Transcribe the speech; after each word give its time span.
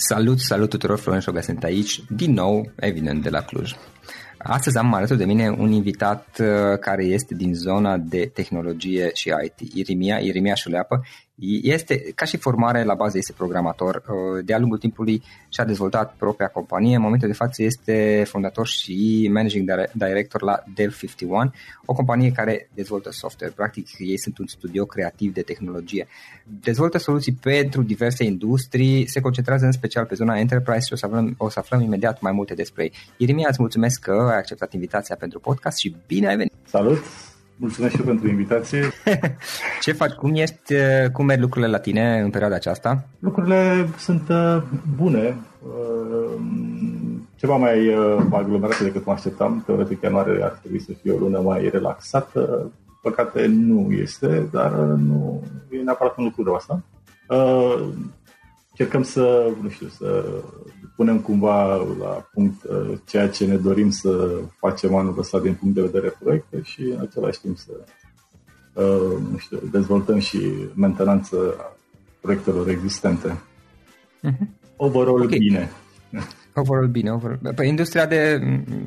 Salut, 0.00 0.38
salut 0.40 0.68
tuturor, 0.68 0.98
Florin 0.98 1.20
Șoga 1.20 1.40
sunt 1.40 1.64
aici, 1.64 2.02
din 2.08 2.32
nou, 2.32 2.70
evident, 2.76 3.22
de 3.22 3.28
la 3.28 3.42
Cluj. 3.42 3.72
Astăzi 4.38 4.78
am 4.78 4.94
alături 4.94 5.18
de 5.18 5.24
mine 5.24 5.50
un 5.50 5.72
invitat 5.72 6.38
uh, 6.40 6.78
care 6.80 7.04
este 7.04 7.34
din 7.34 7.54
zona 7.54 7.96
de 7.96 8.30
tehnologie 8.34 9.10
și 9.14 9.32
IT, 9.44 9.74
Irimia, 9.74 10.18
Irimia 10.18 10.54
Șuleapă. 10.54 11.06
Este, 11.62 12.12
ca 12.14 12.24
și 12.24 12.36
formare, 12.36 12.84
la 12.84 12.94
bază 12.94 13.18
este 13.18 13.32
programator. 13.32 14.02
Uh, 14.08 14.44
de-a 14.44 14.58
lungul 14.58 14.78
timpului 14.78 15.22
și-a 15.48 15.64
dezvoltat 15.64 16.14
propria 16.16 16.48
companie. 16.48 16.96
În 16.96 17.02
momentul 17.02 17.28
de 17.28 17.34
față 17.34 17.62
este 17.62 18.24
fondator 18.26 18.66
și 18.66 19.28
managing 19.32 19.70
director 19.92 20.42
la 20.42 20.62
Dell 20.74 20.92
51, 20.98 21.52
o 21.84 21.92
companie 21.92 22.32
care 22.32 22.68
dezvoltă 22.74 23.10
software. 23.10 23.52
Practic, 23.56 23.88
ei 23.98 24.18
sunt 24.18 24.38
un 24.38 24.46
studio 24.46 24.84
creativ 24.84 25.32
de 25.32 25.42
tehnologie. 25.42 26.06
Dezvoltă 26.60 26.98
soluții 26.98 27.32
pentru 27.32 27.82
diverse 27.82 28.24
industrii, 28.24 29.08
se 29.08 29.20
concentrează 29.20 29.64
în 29.64 29.72
special 29.72 30.04
pe 30.04 30.14
zona 30.14 30.38
enterprise 30.38 30.86
și 30.86 30.92
o 30.92 30.96
să 30.96 31.06
aflăm, 31.06 31.34
o 31.36 31.48
să 31.48 31.58
aflăm 31.58 31.80
imediat 31.80 32.20
mai 32.20 32.32
multe 32.32 32.54
despre 32.54 32.82
ei. 32.82 32.92
Irimia, 33.16 33.46
îți 33.48 33.60
mulțumesc 33.60 34.00
că 34.00 34.12
ai 34.30 34.36
acceptat 34.36 34.72
invitația 34.72 35.16
pentru 35.16 35.40
podcast 35.40 35.78
și 35.78 35.96
bine 36.06 36.28
ai 36.28 36.36
venit! 36.36 36.52
Salut! 36.64 36.98
Mulțumesc 37.60 37.94
și 37.94 38.02
pentru 38.02 38.28
invitație. 38.28 38.90
Ce 39.82 39.92
faci? 39.92 40.12
Cum 40.12 40.34
ești? 40.34 40.74
Cum 41.12 41.24
merg 41.24 41.40
lucrurile 41.40 41.70
la 41.70 41.78
tine 41.78 42.20
în 42.20 42.30
perioada 42.30 42.54
aceasta? 42.54 43.04
Lucrurile 43.18 43.88
sunt 43.96 44.28
uh, 44.28 44.62
bune. 44.96 45.36
Uh, 45.62 46.40
ceva 47.34 47.56
mai 47.56 47.88
uh, 47.88 48.22
aglomerate 48.30 48.84
decât 48.84 49.04
mă 49.04 49.12
așteptam. 49.12 49.62
Teoretic, 49.66 50.02
ianuarie 50.02 50.44
ar 50.44 50.58
trebui 50.60 50.80
să 50.80 50.92
fie 51.02 51.12
o 51.12 51.18
lună 51.18 51.40
mai 51.40 51.68
relaxată. 51.72 52.72
Păcate 53.02 53.46
nu 53.46 53.90
este, 53.90 54.48
dar 54.50 54.70
nu 54.80 55.42
e 55.70 55.76
neapărat 55.76 56.16
un 56.16 56.24
lucru 56.24 56.44
rău 56.44 56.54
asta. 56.54 56.82
Încercăm 58.70 59.02
să, 59.02 59.50
nu 59.62 59.68
știu, 59.68 59.88
să 59.88 60.24
punem 60.98 61.20
cumva 61.20 61.76
la 61.76 62.28
punct 62.32 62.62
uh, 62.64 62.98
ceea 63.04 63.28
ce 63.28 63.46
ne 63.46 63.56
dorim 63.56 63.90
să 63.90 64.40
facem 64.56 64.94
anul 64.94 65.18
ăsta 65.18 65.40
din 65.40 65.54
punct 65.54 65.74
de 65.74 65.80
vedere 65.80 66.16
proiecte 66.22 66.60
și 66.62 66.82
în 66.82 67.00
același 67.00 67.40
timp 67.40 67.56
să 67.58 67.72
uh, 68.72 69.18
nu 69.30 69.38
știu, 69.38 69.58
dezvoltăm 69.70 70.18
și 70.18 70.38
mentenanță 70.74 71.56
proiectelor 72.20 72.68
existente. 72.68 73.40
Uh-huh. 74.22 74.46
Overall 74.76 75.22
okay. 75.22 75.38
bine. 75.38 75.70
Overall 76.58 76.88
bine, 76.88 77.10
overall. 77.12 77.38
Păi 77.54 77.68
industria 77.68 78.06
de, 78.06 78.40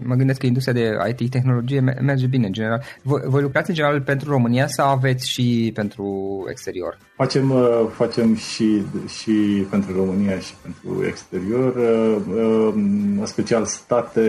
mă 0.03 0.15
gândesc 0.15 0.39
că 0.39 0.45
industria 0.45 0.73
de 0.73 1.15
IT, 1.17 1.29
tehnologie 1.31 1.79
merge 1.79 2.27
bine 2.27 2.45
în 2.45 2.53
general. 2.53 2.83
Voi, 3.01 3.21
voi 3.25 3.41
lucrați 3.41 3.69
în 3.69 3.75
general 3.75 4.01
pentru 4.01 4.29
România 4.29 4.67
sau 4.67 4.87
aveți 4.87 5.29
și 5.29 5.71
pentru 5.73 6.05
exterior? 6.49 6.97
Facem, 7.15 7.49
uh, 7.49 7.87
facem 7.91 8.35
și, 8.35 8.81
și 9.07 9.65
pentru 9.69 9.95
România 9.95 10.39
și 10.39 10.53
pentru 10.61 11.07
exterior, 11.07 11.75
uh, 11.75 12.21
uh, 12.29 12.71
în 12.73 13.25
special 13.25 13.65
state 13.65 14.21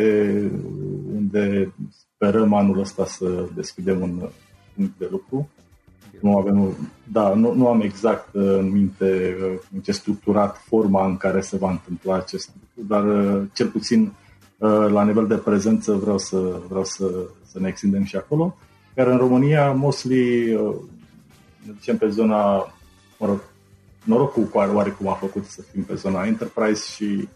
unde 1.15 1.75
sperăm 1.91 2.55
anul 2.55 2.81
ăsta 2.81 3.07
să 3.07 3.49
deschidem 3.55 4.01
un 4.01 4.29
punct 4.75 4.99
de 4.99 5.09
lucru. 5.11 5.51
Nu 6.23 6.37
avem, 6.37 6.77
da, 7.13 7.35
nu, 7.35 7.55
nu 7.55 7.69
am 7.69 7.81
exact 7.81 8.29
în 8.33 8.71
minte 8.71 9.37
în 9.75 9.81
ce 9.81 9.93
structurat 9.93 10.63
forma 10.67 11.07
în 11.07 11.17
care 11.17 11.41
se 11.41 11.57
va 11.57 11.71
întâmpla 11.71 12.15
acest 12.15 12.51
lucru, 12.55 12.95
dar 12.95 13.05
cel 13.53 13.67
puțin 13.67 14.13
la 14.89 15.05
nivel 15.05 15.27
de 15.27 15.35
prezență 15.35 15.93
vreau 15.93 16.19
să, 16.19 16.61
vreau 16.69 16.85
să, 16.85 17.11
să 17.45 17.59
ne 17.61 17.69
extindem 17.69 18.05
și 18.05 18.17
acolo. 18.17 18.57
Iar 18.97 19.07
în 19.07 19.17
România, 19.17 19.73
mostly, 19.73 20.53
ne 21.67 21.73
ducem 21.73 21.97
pe 21.97 22.09
zona, 22.09 22.55
mă 23.19 23.27
rog, 23.27 23.41
norocul 24.05 24.45
cu 24.45 24.59
oarecum 24.59 25.09
a 25.09 25.13
făcut 25.13 25.45
să 25.45 25.63
fim 25.73 25.83
pe 25.83 25.95
zona 25.95 26.27
enterprise 26.27 26.85
și 26.95 27.29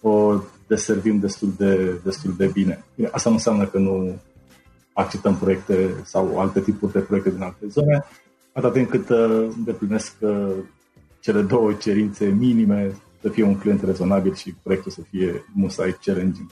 o 0.00 0.40
deservim 0.66 1.18
destul 1.18 1.52
de, 1.56 2.00
destul 2.04 2.34
de 2.36 2.46
bine. 2.46 2.84
Asta 3.10 3.28
nu 3.28 3.34
înseamnă 3.34 3.66
că 3.66 3.78
nu 3.78 4.18
acceptăm 4.92 5.36
proiecte 5.36 5.90
sau 6.04 6.40
alte 6.40 6.60
tipuri 6.60 6.92
de 6.92 6.98
proiecte 6.98 7.30
din 7.30 7.42
alte 7.42 7.66
zone, 7.68 8.04
atât 8.52 8.72
timp 8.72 8.90
cât 8.90 9.08
uh, 9.08 9.48
îndeplinesc 9.56 10.14
uh, 10.20 10.52
cele 11.20 11.42
două 11.42 11.72
cerințe 11.72 12.24
minime, 12.24 12.92
să 13.20 13.28
fie 13.28 13.42
un 13.42 13.58
client 13.58 13.82
rezonabil 13.82 14.34
și 14.34 14.54
proiectul 14.62 14.90
să 14.90 15.00
fie 15.10 15.44
musai 15.54 15.96
challenging. 16.04 16.50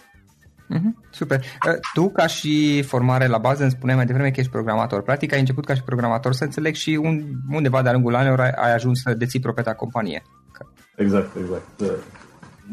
Mm-hmm, 0.74 1.10
super. 1.10 1.40
Uh, 1.66 1.74
tu, 1.92 2.10
ca 2.10 2.26
și 2.26 2.82
formare 2.82 3.26
la 3.26 3.38
bază, 3.38 3.62
îmi 3.62 3.70
spuneai 3.70 3.96
mai 3.96 4.06
devreme 4.06 4.30
că 4.30 4.40
ești 4.40 4.52
programator. 4.52 5.02
Practic, 5.02 5.32
ai 5.32 5.38
început 5.38 5.64
ca 5.64 5.74
și 5.74 5.82
programator 5.82 6.32
să 6.32 6.44
înțeleg 6.44 6.74
și 6.74 6.98
un, 7.02 7.22
undeva 7.50 7.82
de-a 7.82 7.92
lungul 7.92 8.14
anilor 8.14 8.40
ai, 8.40 8.50
ai 8.50 8.74
ajuns 8.74 9.00
să 9.00 9.14
deții 9.14 9.40
proprietatea 9.40 9.78
companie. 9.78 10.22
Exact, 10.96 11.36
exact. 11.36 12.00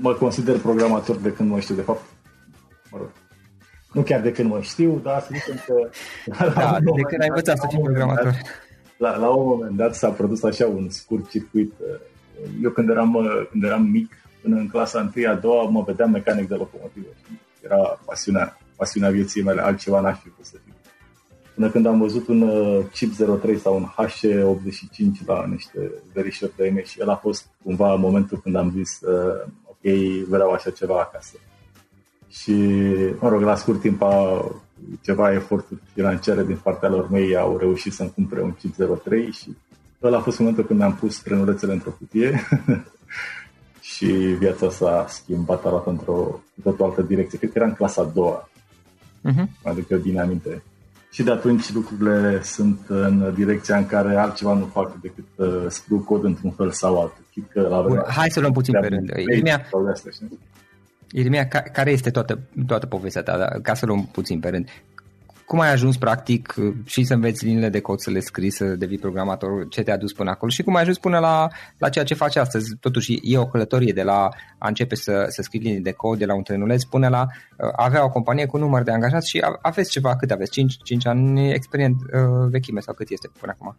Mă 0.02 0.14
consider 0.14 0.58
programator 0.58 1.16
de 1.16 1.34
când 1.34 1.50
mă 1.50 1.60
știu, 1.60 1.76
de 1.76 1.82
fapt, 1.82 2.02
mă 2.92 2.98
rog, 2.98 3.10
nu 3.95 4.01
chiar 4.01 4.21
de 4.21 4.31
când 4.31 4.50
mă 4.50 4.62
știu, 4.62 5.00
dar 5.03 5.21
să 5.21 5.30
zicem 5.33 5.62
că... 5.65 5.89
Da, 6.53 6.77
de 6.95 7.01
când 7.01 7.21
ai 7.21 7.27
învățat 7.27 7.57
să 7.57 7.65
fii 7.69 7.80
programator. 7.80 8.36
La, 8.97 9.18
la 9.18 9.30
un 9.30 9.47
moment 9.47 9.75
dat 9.77 9.95
s-a 9.95 10.09
produs 10.09 10.44
așa 10.44 10.68
un 10.68 10.89
scurt 10.89 11.30
circuit. 11.30 11.74
Eu 12.63 12.69
când 12.69 12.89
eram, 12.89 13.18
când 13.51 13.63
eram 13.63 13.81
mic, 13.81 14.12
până 14.42 14.56
în 14.56 14.68
clasa 14.68 15.12
1 15.15 15.30
a 15.30 15.33
doua, 15.33 15.69
mă 15.69 15.83
vedeam 15.86 16.12
mecanic 16.12 16.47
de 16.47 16.56
locomotivă. 16.56 17.07
Era 17.62 18.00
pasiunea, 18.06 18.57
pasiunea 18.75 19.09
vieții 19.09 19.44
mele, 19.44 19.62
altceva 19.62 20.00
n-aș 20.00 20.19
fi 20.19 20.30
pus 20.30 20.47
să 20.47 20.57
fiu. 20.63 20.74
Până 21.56 21.69
când 21.69 21.86
am 21.86 22.00
văzut 22.00 22.27
un 22.27 22.42
uh, 22.42 22.86
chip 22.92 23.13
03 23.42 23.57
sau 23.57 23.75
un 23.75 23.86
H85 23.86 25.25
la 25.25 25.45
niște 25.50 25.92
verișori 26.13 26.56
de 26.56 26.69
mei 26.74 26.86
și 26.86 27.01
el 27.01 27.09
a 27.09 27.15
fost 27.15 27.47
cumva 27.63 27.95
momentul 27.95 28.39
când 28.39 28.56
am 28.56 28.71
zis 28.75 29.00
uh, 29.01 29.47
ok, 29.63 29.94
vreau 30.27 30.51
așa 30.51 30.69
ceva 30.69 31.00
acasă 31.00 31.38
și, 32.42 32.54
mă 33.20 33.30
rog, 33.30 33.42
la 33.42 33.56
scurt 33.56 33.82
timp 33.82 34.02
a, 34.02 34.46
ceva 35.02 35.34
eforturi 35.34 35.82
financiare 35.94 36.44
din 36.44 36.60
partea 36.64 36.90
lor 36.90 37.10
mei 37.10 37.36
au 37.36 37.58
reușit 37.58 37.94
să-mi 37.94 38.12
cumpere 38.16 38.42
un 38.42 38.54
chip 38.54 38.76
03 39.04 39.32
și 39.32 39.56
ăla 40.04 40.18
a 40.18 40.22
fost 40.22 40.40
momentul 40.40 40.66
când 40.66 40.80
mi-am 40.80 40.96
pus 40.96 41.20
trenulețele 41.20 41.74
într-o 41.74 41.90
cutie 41.90 42.48
și 43.92 44.06
viața 44.40 44.70
s-a 44.70 45.06
schimbat, 45.10 45.66
a 45.66 45.70
luat 45.70 45.88
într-o 45.88 46.42
totul 46.64 46.86
altă 46.86 47.02
direcție. 47.02 47.38
Cred 47.38 47.52
că 47.52 47.58
era 47.58 47.68
în 47.68 47.74
clasa 47.74 48.02
a 48.02 48.12
doua, 48.14 48.50
uh-huh. 49.30 49.46
adică 49.64 49.94
eu 49.94 50.00
din 50.00 50.20
aminte. 50.20 50.64
Și 51.12 51.24
de 51.24 51.31
atunci 51.31 51.74
lucrurile 51.74 52.42
sunt 52.44 52.80
în 52.88 53.34
direcția 53.36 53.78
în 53.78 53.86
care 53.86 54.16
altceva 54.16 54.54
nu 54.54 54.66
fac 54.66 54.96
decât 55.02 55.26
uh, 55.36 55.66
scriu 55.68 56.00
cod 56.00 56.24
într-un 56.24 56.52
fel 56.52 56.72
sau 56.72 57.02
altul. 57.02 57.24
că 57.54 57.62
la 57.62 57.81
Bun, 57.81 58.04
hai 58.08 58.30
să 58.30 58.40
luăm 58.40 58.52
puțin 58.52 58.80
pe 58.80 58.88
rând. 58.88 59.10
Imediat, 59.18 59.70
Irmia, 61.18 61.48
care 61.48 61.92
este 61.92 62.10
toată, 62.10 62.40
toată 62.68 62.86
povestea 62.86 63.24
ta, 63.24 63.38
da? 63.38 63.46
ca 63.62 63.74
să 63.74 63.86
luăm 63.86 64.06
puțin 64.12 64.40
pe 64.40 64.50
rând? 64.50 64.70
Cum 65.46 65.60
ai 65.60 65.72
ajuns 65.72 65.98
practic 65.98 66.56
și 66.86 67.04
să 67.04 67.14
înveți 67.14 67.46
liniile 67.46 67.70
de 67.70 67.80
cod, 67.80 68.00
să 68.00 68.10
le 68.10 68.20
scrii, 68.20 68.50
să 68.50 68.66
devii 68.66 68.98
programator, 68.98 69.68
ce 69.68 69.84
te-a 69.84 69.98
dus 69.98 70.14
până 70.14 70.30
acolo 70.30 70.52
și 70.52 70.64
cum 70.64 70.76
ai 70.76 70.82
ajuns 70.82 70.98
până 70.98 71.20
la, 71.20 71.48
la 71.78 71.90
ceea 71.90 72.06
ce 72.06 72.14
faci 72.14 72.36
astăzi? 72.36 72.76
Totuși 72.80 73.20
e 73.24 73.38
o 73.38 73.46
călătorie 73.46 73.94
de 73.94 74.04
la 74.04 74.30
a 74.58 74.68
începe 74.68 74.96
să, 74.96 75.26
să 75.28 75.42
scrii 75.42 75.62
linii 75.62 75.82
de 75.82 75.92
cod, 75.92 76.18
de 76.18 76.26
la 76.26 76.36
un 76.36 76.44
trenuleț 76.44 76.84
până 76.84 77.08
la 77.08 77.22
uh, 77.22 77.70
avea 77.76 78.04
o 78.04 78.10
companie 78.10 78.46
cu 78.46 78.58
număr 78.58 78.84
de 78.84 78.92
angajați 78.92 79.30
și 79.30 79.46
aveți 79.62 79.92
ceva, 79.92 80.16
cât 80.16 80.32
aveți? 80.32 80.52
5, 80.52 80.78
5 80.84 81.08
ani 81.08 81.52
experient 81.52 81.96
uh, 82.02 82.48
vechime 82.50 82.80
sau 82.80 82.94
cât 82.94 83.10
este 83.10 83.30
până 83.40 83.56
acum? 83.60 83.78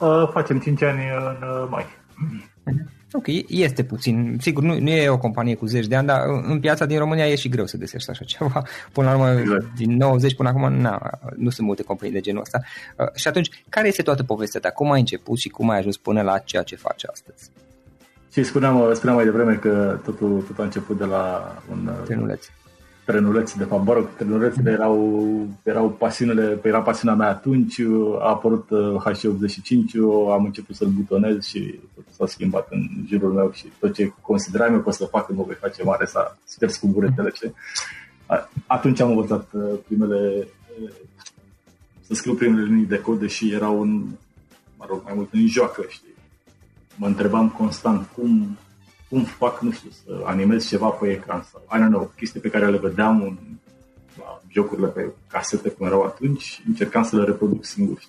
Uh, 0.00 0.28
facem 0.32 0.58
5 0.58 0.82
ani 0.82 1.00
în 1.18 1.48
uh, 1.48 1.66
mai. 1.70 1.84
Uh-huh. 1.84 2.98
Ok, 3.12 3.26
este 3.48 3.84
puțin. 3.84 4.36
Sigur, 4.40 4.62
nu, 4.62 4.78
nu 4.78 4.88
e 4.88 5.08
o 5.08 5.18
companie 5.18 5.54
cu 5.54 5.66
zeci 5.66 5.86
de 5.86 5.96
ani, 5.96 6.06
dar 6.06 6.20
în 6.42 6.60
piața 6.60 6.86
din 6.86 6.98
România 6.98 7.28
e 7.28 7.34
și 7.34 7.48
greu 7.48 7.66
să 7.66 7.76
găsești 7.76 8.10
așa 8.10 8.24
ceva. 8.24 8.62
Până 8.92 9.08
la 9.08 9.14
urmă, 9.14 9.40
exact. 9.40 9.74
din 9.76 9.96
90 9.96 10.34
până 10.34 10.48
acum, 10.48 10.72
na, 10.72 11.10
nu 11.36 11.50
sunt 11.50 11.66
multe 11.66 11.82
companii 11.82 12.14
de 12.14 12.20
genul 12.20 12.40
ăsta. 12.40 12.60
Uh, 12.96 13.06
și 13.14 13.28
atunci, 13.28 13.64
care 13.68 13.88
este 13.88 14.02
toată 14.02 14.22
povestea 14.22 14.60
ta? 14.60 14.70
Cum 14.70 14.90
ai 14.90 15.00
început 15.00 15.38
și 15.38 15.48
cum 15.48 15.70
ai 15.70 15.78
ajuns 15.78 15.96
până 15.96 16.22
la 16.22 16.38
ceea 16.38 16.62
ce 16.62 16.76
faci 16.76 17.04
astăzi? 17.10 17.50
Și 18.32 18.42
spuneam, 18.42 18.94
spuneam 18.94 19.16
mai 19.16 19.24
devreme 19.24 19.54
că 19.54 20.00
totul, 20.04 20.40
totul 20.40 20.60
a 20.62 20.64
început 20.64 20.98
de 20.98 21.04
la 21.04 21.56
un 21.70 21.90
Trenuleț 22.04 22.46
trenuleți, 23.10 23.58
de 23.58 23.64
fapt, 23.64 23.86
mă 23.86 23.92
rog, 23.92 24.08
trenulețele 24.16 24.70
erau, 24.70 25.48
erau 25.62 25.88
pasiunile, 25.88 26.60
era 26.62 26.82
pasiunea 26.82 27.16
mea 27.16 27.28
atunci, 27.28 27.80
a 28.18 28.28
apărut 28.28 28.68
H85, 29.04 29.94
am 30.32 30.44
început 30.44 30.76
să-l 30.76 30.88
butonez 30.88 31.44
și 31.44 31.78
totul 31.94 32.12
s-a 32.16 32.26
schimbat 32.26 32.66
în 32.70 32.88
jurul 33.08 33.32
meu 33.32 33.52
și 33.52 33.64
tot 33.78 33.94
ce 33.94 34.12
consideram 34.20 34.72
eu 34.72 34.80
că 34.80 34.88
o 34.88 34.92
să 34.92 35.04
fac, 35.04 35.30
nu 35.30 35.42
voi 35.42 35.54
face 35.54 35.82
mare, 35.82 36.04
s-a 36.04 36.38
șters 36.52 36.76
cu 36.76 36.86
buretele. 36.86 37.30
Ce? 37.30 37.52
Atunci 38.66 39.00
am 39.00 39.10
învățat 39.10 39.48
uh, 39.52 39.78
primele, 39.86 40.48
uh, 40.82 40.90
să 42.06 42.14
scriu 42.14 42.34
primele 42.34 42.64
linii 42.64 42.86
de 42.86 42.98
cod, 42.98 43.18
deși 43.18 43.52
erau 43.52 43.80
un, 43.80 44.04
mă 44.76 44.84
rog, 44.88 45.02
mai 45.04 45.12
mult 45.16 45.32
în 45.32 45.46
joacă, 45.46 45.84
știi. 45.88 46.14
Mă 46.96 47.06
întrebam 47.06 47.48
constant 47.48 48.06
cum, 48.16 48.58
cum 49.10 49.24
fac, 49.24 49.60
nu 49.60 49.70
știu, 49.70 49.90
să 49.90 50.22
animez 50.24 50.66
ceva 50.66 50.88
pe 50.88 51.10
ecran 51.10 51.46
sau, 51.50 51.62
I 51.78 51.82
don't 51.82 51.88
know, 51.88 52.12
chestii 52.16 52.40
pe 52.40 52.48
care 52.48 52.70
le 52.70 52.78
vedeam 52.78 53.22
în, 53.22 53.36
la 54.18 54.40
jocurile 54.48 54.86
pe 54.86 55.10
casete 55.28 55.68
cum 55.68 55.86
erau 55.86 56.02
atunci, 56.02 56.62
încercam 56.66 57.02
să 57.02 57.16
le 57.16 57.24
reproduc 57.24 57.64
singur, 57.64 58.02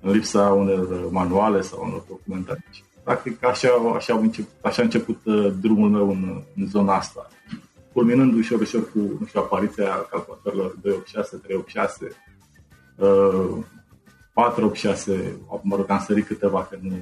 în 0.00 0.10
lipsa 0.10 0.42
unor 0.42 1.10
manuale 1.10 1.60
sau 1.60 1.84
unor 1.86 2.02
documentari. 2.08 2.84
Practic, 3.02 3.44
așa, 3.44 3.68
așa, 3.94 4.12
au 4.12 4.20
început, 4.20 4.52
așa 4.60 4.80
a 4.80 4.84
început 4.84 5.18
uh, 5.24 5.52
drumul 5.60 5.90
meu 5.90 6.10
în, 6.10 6.42
în 6.56 6.66
zona 6.66 6.94
asta. 6.94 7.30
Culminând 7.92 8.34
ușor, 8.34 8.60
ușor 8.60 8.90
cu, 8.90 8.98
nu 8.98 9.26
știu, 9.26 9.40
apariția 9.40 10.06
calculatorilor 10.10 10.76
286, 10.82 11.36
386, 11.36 12.16
uh, 12.96 13.64
486, 14.32 15.36
mă 15.62 15.76
rog, 15.76 15.90
am 15.90 16.04
sărit 16.06 16.26
câteva, 16.26 16.66
că 16.70 16.78
nu, 16.80 16.92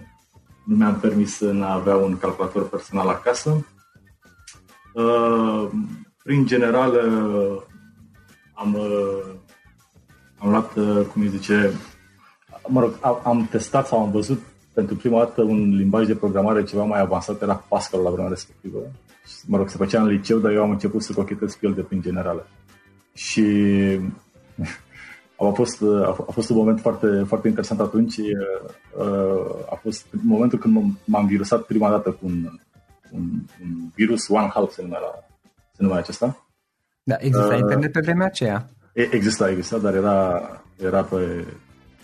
nu 0.68 0.76
mi-am 0.76 1.00
permis 1.00 1.36
să 1.36 1.50
nu 1.50 1.64
avea 1.64 1.96
un 1.96 2.18
calculator 2.18 2.68
personal 2.68 3.08
acasă. 3.08 3.66
Uh, 4.92 5.68
prin 6.22 6.46
general, 6.46 6.92
uh, 6.92 7.62
am, 8.54 8.74
uh, 8.74 9.34
am 10.38 10.50
luat, 10.50 10.72
cum 11.12 11.22
îi 11.22 11.28
zice, 11.28 11.72
mă 12.66 12.80
rog, 12.80 12.98
am 13.22 13.46
testat 13.50 13.86
sau 13.86 14.02
am 14.02 14.10
văzut 14.10 14.40
pentru 14.72 14.96
prima 14.96 15.18
dată 15.18 15.42
un 15.42 15.76
limbaj 15.76 16.06
de 16.06 16.14
programare 16.14 16.64
ceva 16.64 16.84
mai 16.84 17.00
avansat, 17.00 17.42
era 17.42 17.64
Pascal 17.68 18.00
la 18.00 18.10
vremea 18.10 18.30
respectivă. 18.30 18.78
Mă 19.46 19.56
rog, 19.56 19.68
se 19.68 19.76
făcea 19.76 20.02
în 20.02 20.08
liceu, 20.08 20.38
dar 20.38 20.52
eu 20.52 20.62
am 20.62 20.70
început 20.70 21.02
să 21.02 21.12
cochetez 21.12 21.54
cu 21.54 21.66
el 21.66 21.74
de 21.74 21.80
prin 21.80 22.00
generală. 22.00 22.46
Și 23.14 23.42
a 25.46 25.52
fost, 25.52 25.82
a 26.28 26.32
fost 26.32 26.50
un 26.50 26.56
moment 26.56 26.80
foarte, 26.80 27.24
foarte 27.26 27.48
interesant 27.48 27.80
atunci. 27.80 28.16
A 29.70 29.74
fost 29.74 30.06
momentul 30.22 30.58
când 30.58 30.96
m-am 31.04 31.26
virusat 31.26 31.62
prima 31.62 31.90
dată 31.90 32.10
cu 32.10 32.18
un, 32.26 32.48
un, 33.10 33.22
un 33.62 33.90
virus, 33.94 34.28
One 34.28 34.50
Half 34.54 34.72
se 34.72 34.82
numea, 34.82 34.98
la, 34.98 35.24
se 35.72 35.82
numea 35.82 35.98
acesta. 35.98 36.46
Da, 37.02 37.16
exista 37.18 37.54
uh, 37.54 37.58
internet 37.58 37.92
pe 37.92 38.00
vremea 38.00 38.26
aceea. 38.26 38.68
Exista, 38.92 39.50
exista, 39.50 39.78
dar 39.78 39.94
era, 39.94 40.42
era 40.76 41.02
pe... 41.02 41.46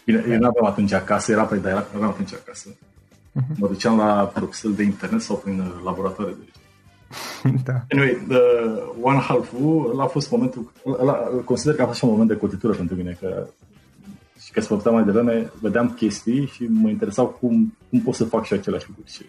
Bine, 0.05 0.25
eu 0.29 0.38
nu 0.38 0.47
aveam 0.47 0.67
atunci 0.67 0.93
acasă, 0.93 1.33
era 1.33 1.45
pe, 1.45 1.57
dar 1.57 1.71
era, 1.71 1.87
aveam 1.95 2.11
atunci 2.11 2.33
acasă. 2.33 2.69
Uh-huh. 2.71 3.57
Mă 3.57 3.67
duceam 3.67 3.97
la 3.97 4.31
proxel 4.35 4.73
de 4.73 4.83
internet 4.83 5.21
sau 5.21 5.37
prin 5.37 5.73
laboratoare 5.85 6.31
de 6.31 6.49
da. 7.66 7.85
Anyway, 7.90 8.25
the 8.28 8.40
One 9.00 9.18
Half-ul 9.18 10.00
a 10.00 10.06
fost 10.06 10.30
momentul, 10.30 10.73
ăla, 10.87 11.12
consider 11.44 11.75
că 11.75 11.83
a 11.83 11.87
fost 11.87 11.99
și 11.99 12.04
un 12.04 12.11
moment 12.11 12.28
de 12.28 12.37
cotitură 12.37 12.73
pentru 12.73 12.97
mine, 12.97 13.16
că 13.21 13.47
și 14.44 14.52
că 14.52 14.61
se 14.61 14.90
mai 14.90 15.04
devreme, 15.04 15.50
vedeam 15.61 15.90
chestii 15.90 16.47
și 16.47 16.66
mă 16.68 16.88
interesau 16.88 17.26
cum, 17.26 17.76
cum 17.90 18.00
pot 18.00 18.14
să 18.14 18.25
fac 18.25 18.44
și 18.44 18.52
aceleași 18.52 18.87
lucruri. 18.88 19.11
Și 19.11 19.25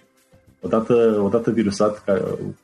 odată, 0.61 1.21
odată 1.23 1.51
virusat 1.51 2.03
ca, 2.03 2.13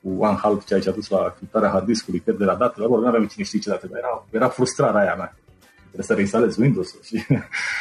cu 0.01 0.09
OneHalp, 0.17 0.65
ceea 0.65 0.79
ce 0.79 0.89
a 0.89 0.93
dus 0.93 1.09
la 1.09 1.33
criptarea 1.37 1.69
hard 1.69 1.85
disk-ului, 1.85 2.19
pierderea 2.19 2.55
datelor, 2.55 2.89
nu 2.89 3.07
aveam 3.07 3.25
cine 3.25 3.45
știe 3.45 3.59
ce 3.59 3.69
date, 3.69 3.87
dar 3.87 3.97
era, 3.97 4.25
era 4.31 4.47
frustrarea 4.47 5.01
aia 5.01 5.15
mea. 5.15 5.35
Trebuie 5.81 6.05
să 6.05 6.13
reinstalez 6.13 6.57
Windows-ul 6.57 6.99
și 7.03 7.23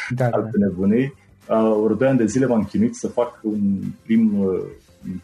da, 0.09 0.25
alte 0.37 0.57
da. 0.57 0.65
nebunii. 0.65 1.13
Uh, 1.47 1.81
ori 1.83 1.97
doi 1.97 2.07
ani 2.07 2.17
de 2.17 2.25
zile 2.25 2.45
m-am 2.45 2.63
chinuit 2.63 2.95
să 2.95 3.07
fac 3.07 3.39
un 3.41 3.59
prim, 4.03 4.39
uh, 4.39 4.61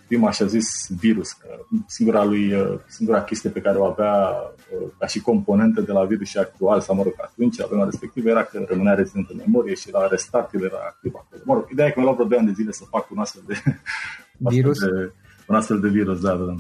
prim 0.07 0.25
așa 0.25 0.45
zis, 0.45 0.89
virus. 0.99 1.37
Singura, 1.85 2.23
lui, 2.23 2.53
uh, 2.53 2.79
singura 2.87 3.23
chestie 3.23 3.49
pe 3.49 3.61
care 3.61 3.77
o 3.77 3.85
avea 3.85 4.33
uh, 4.81 4.87
ca 4.99 5.07
și 5.07 5.21
componentă 5.21 5.81
de 5.81 5.91
la 5.91 6.03
virus 6.03 6.27
și 6.27 6.37
actual, 6.37 6.81
sau 6.81 6.95
mă 6.95 7.03
rog, 7.03 7.13
atunci, 7.17 7.57
la 7.57 7.65
vremea 7.65 7.85
respectivă, 7.85 8.29
era 8.29 8.43
că 8.43 8.65
rămânea 8.67 8.93
rezident 8.93 9.29
în 9.29 9.37
memorie 9.37 9.75
și 9.75 9.91
la 9.91 10.07
restart 10.07 10.53
el 10.53 10.63
era 10.63 10.77
activ 10.87 11.11
acolo. 11.15 11.41
Mă 11.45 11.53
rog, 11.53 11.67
ideea 11.71 11.87
e 11.87 11.91
că 11.91 11.99
mi-a 11.99 12.05
luat 12.05 12.15
vreo 12.17 12.27
2 12.27 12.37
ani 12.37 12.47
de 12.47 12.53
zile 12.53 12.71
să 12.71 12.83
fac 12.89 13.11
un 13.11 13.17
astfel 13.17 13.43
de 13.47 13.55
virus. 14.55 14.79
De, 14.79 15.11
un 15.47 15.55
astfel 15.55 15.79
de 15.79 15.87
virus, 15.87 16.21
da, 16.21 16.35
da. 16.35 16.55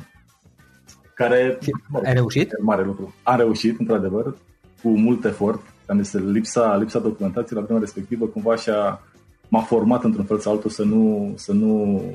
Care, 1.13 1.57
mă 1.89 1.97
rog, 1.97 2.07
Ai 2.07 2.13
reușit? 2.13 2.61
Mare 2.61 2.83
lucru. 2.83 3.13
A 3.23 3.35
reușit, 3.35 3.79
într-adevăr, 3.79 4.35
cu 4.81 4.89
mult 4.89 5.25
efort. 5.25 5.61
Am 5.85 5.99
este 5.99 6.19
lipsa, 6.19 6.75
lipsa 6.75 6.99
documentației 6.99 7.59
la 7.59 7.65
vremea 7.65 7.81
respectivă, 7.81 8.25
cumva 8.25 8.51
așa 8.51 9.01
m-a 9.47 9.61
format 9.61 10.03
într-un 10.03 10.25
fel 10.25 10.39
sau 10.39 10.53
altul 10.53 10.69
să 10.69 10.83
nu, 10.83 11.33
să 11.35 11.53
nu 11.53 11.95
uh, 11.95 12.13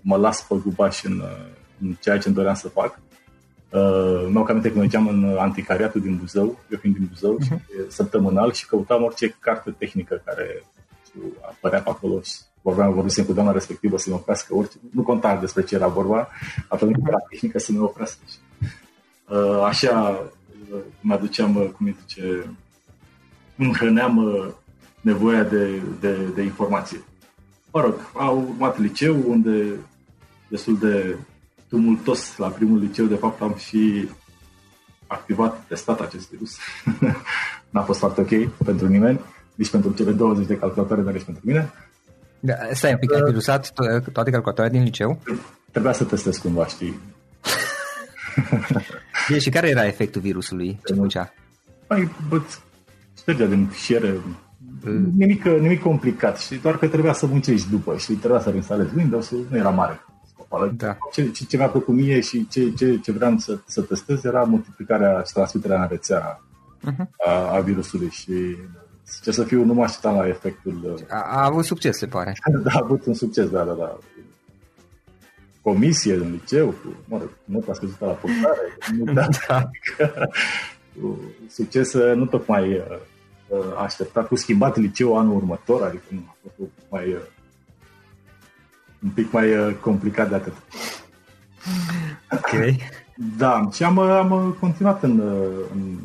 mă 0.00 0.16
las 0.16 0.46
pe 0.46 0.54
gubaș 0.62 1.04
în, 1.04 1.18
uh, 1.18 1.46
în 1.82 1.96
ceea 2.00 2.18
ce 2.18 2.26
îmi 2.26 2.36
doream 2.36 2.54
să 2.54 2.68
fac. 2.68 2.98
Uh, 3.70 4.28
mi-au 4.30 4.44
aminte 4.48 4.72
că 4.72 4.78
mergeam 4.78 5.08
în 5.08 5.36
anticariatul 5.38 6.00
din 6.00 6.16
Buzău, 6.16 6.58
eu 6.70 6.78
fiind 6.78 6.96
din 6.96 7.08
Buzău, 7.08 7.38
uh-huh. 7.38 7.46
și, 7.46 7.54
săptămânal 7.88 8.52
și 8.52 8.66
căutam 8.66 9.02
orice 9.02 9.36
carte 9.38 9.70
tehnică 9.70 10.22
care 10.24 10.64
știu, 11.06 11.20
apărea 11.40 11.82
pe 11.82 11.90
acolo 11.90 12.20
și 12.20 12.32
vorbeam, 12.62 12.92
vorbisem 12.92 13.24
cu 13.24 13.32
doamna 13.32 13.52
respectivă 13.52 13.98
să-mi 13.98 14.16
oprească 14.16 14.54
orice, 14.54 14.76
nu 14.90 15.02
conta 15.02 15.36
despre 15.36 15.62
ce 15.62 15.74
era 15.74 15.86
vorba, 15.86 16.28
atunci 16.68 16.96
era 17.06 17.18
tehnică 17.30 17.58
să 17.58 17.72
mi 17.72 17.78
oprească. 17.78 18.20
Uh, 19.28 19.62
așa 19.64 20.20
uh, 20.72 20.80
mi-aduceam, 21.00 21.56
uh, 21.56 21.68
cum 21.76 21.86
îi 21.86 21.96
zice, 22.00 22.56
îmi 23.56 23.74
hrăneam 23.74 24.16
uh, 24.16 24.48
nevoia 25.00 25.42
de, 25.42 25.82
de, 26.00 26.14
de 26.34 26.42
informație. 26.42 27.00
Mă 27.72 27.80
rog, 27.80 27.94
au 28.12 28.38
urmat 28.48 28.78
liceu 28.78 29.22
unde 29.26 29.66
destul 30.48 30.78
de 30.78 31.16
tumultos 31.68 32.36
la 32.36 32.48
primul 32.48 32.78
liceu, 32.78 33.06
de 33.06 33.14
fapt 33.14 33.40
am 33.40 33.54
și 33.56 34.08
activat, 35.06 35.64
testat 35.68 36.00
acest 36.00 36.30
virus. 36.30 36.56
N-a 37.70 37.82
fost 37.82 37.98
foarte 37.98 38.20
ok 38.20 38.52
pentru 38.64 38.86
nimeni, 38.86 39.20
nici 39.54 39.70
pentru 39.70 39.92
cele 39.92 40.12
20 40.12 40.46
de 40.46 40.56
calculatoare, 40.56 41.02
dar 41.02 41.12
nici 41.12 41.24
pentru 41.24 41.42
mine. 41.46 41.72
Da, 42.40 42.54
stai 42.72 42.92
un 42.92 42.98
pic, 42.98 43.14
ai 43.14 43.22
virusat 43.22 43.70
to- 43.70 44.12
toate 44.12 44.30
calculatoarele 44.30 44.76
din 44.76 44.84
liceu? 44.84 45.20
Trebuia 45.70 45.92
să 45.92 46.04
testez 46.04 46.36
cumva, 46.36 46.66
știi. 46.66 47.00
Bine, 49.26 49.38
și 49.44 49.50
care 49.50 49.68
era 49.68 49.86
efectul 49.86 50.20
virusului? 50.20 50.80
Ce 50.84 50.94
făcea? 50.94 51.32
Păi, 51.86 52.10
bă, 52.28 52.40
ștergea 53.16 53.46
din 53.46 53.66
fișiere, 53.66 54.20
nimic, 55.16 55.44
nimic 55.44 55.80
complicat, 55.80 56.38
și 56.38 56.54
doar 56.54 56.78
că 56.78 56.88
trebuia 56.88 57.12
să 57.12 57.26
muncești 57.26 57.70
după, 57.70 57.96
și 57.96 58.12
trebuia 58.12 58.40
să 58.40 58.50
reinstalezi 58.50 58.96
Windows, 58.96 59.30
nu 59.30 59.56
era 59.56 59.70
mare. 59.70 60.00
Da. 60.76 60.98
Ce, 61.12 61.30
ce, 61.30 61.44
ce 61.44 61.56
mi-a 61.56 61.68
plăcut 61.68 61.94
mie 61.94 62.20
și 62.20 62.48
ce, 62.48 62.70
ce, 62.70 62.96
ce 62.96 63.12
vreau 63.12 63.38
să, 63.38 63.58
să 63.66 63.82
testez 63.82 64.24
era 64.24 64.42
multiplicarea 64.42 65.22
și 65.26 65.32
transmiterea 65.32 65.82
în 65.82 65.88
rețea 65.88 66.42
uh-huh. 66.90 67.06
a, 67.26 67.54
a 67.54 67.60
virusului 67.60 68.08
și 68.08 68.56
ce 69.22 69.30
să 69.30 69.44
fiu, 69.44 69.64
nu 69.64 69.74
mă 69.74 69.82
așteptam 69.82 70.16
la 70.16 70.28
efectul... 70.28 71.04
A, 71.08 71.16
a 71.16 71.44
avut 71.44 71.64
succes, 71.64 71.96
se 71.96 72.06
pare. 72.06 72.32
da, 72.62 72.70
a 72.70 72.80
avut 72.82 73.06
un 73.06 73.14
succes, 73.14 73.48
da, 73.48 73.64
da, 73.64 73.72
da. 73.72 73.98
Comisie 75.62 76.14
în 76.14 76.30
liceu, 76.30 76.66
cu, 76.66 76.96
mă 77.04 77.18
rog, 77.18 77.30
nu 77.44 77.64
a 77.68 77.72
scăzută 77.72 78.04
la 78.04 78.12
portare, 78.12 78.76
nu, 78.98 79.12
da. 79.12 79.26
da. 79.48 79.70
succes 81.48 81.94
nu 81.94 82.26
tocmai 82.26 82.72
uh, 82.72 82.84
uh, 82.90 82.96
așteptat, 83.78 84.26
cu 84.26 84.36
schimbat 84.36 84.76
liceu 84.76 85.18
anul 85.18 85.36
următor, 85.36 85.82
adică 85.82 86.04
nu 86.08 86.22
a 86.26 86.34
fost 86.56 86.70
mai, 86.88 87.12
uh, 87.12 87.20
un 89.02 89.10
pic 89.10 89.32
mai 89.32 89.76
complicat 89.80 90.28
de 90.28 90.34
atât. 90.34 90.52
Ok. 92.32 92.74
Da, 93.36 93.68
și 93.72 93.84
am, 93.84 93.98
am 93.98 94.56
continuat 94.60 95.02
în, 95.02 95.20
în 95.72 95.98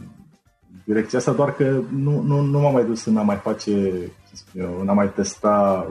direcția 0.84 1.20
asta, 1.20 1.32
doar 1.32 1.54
că 1.54 1.82
nu, 1.90 2.22
nu, 2.22 2.42
nu 2.42 2.60
m-am 2.60 2.74
mai 2.74 2.86
dus 2.86 3.02
să 3.02 3.10
mai 3.10 3.36
face, 3.36 3.92
eu, 4.54 4.84
n-am 4.84 4.96
mai 4.96 5.14
testa 5.14 5.88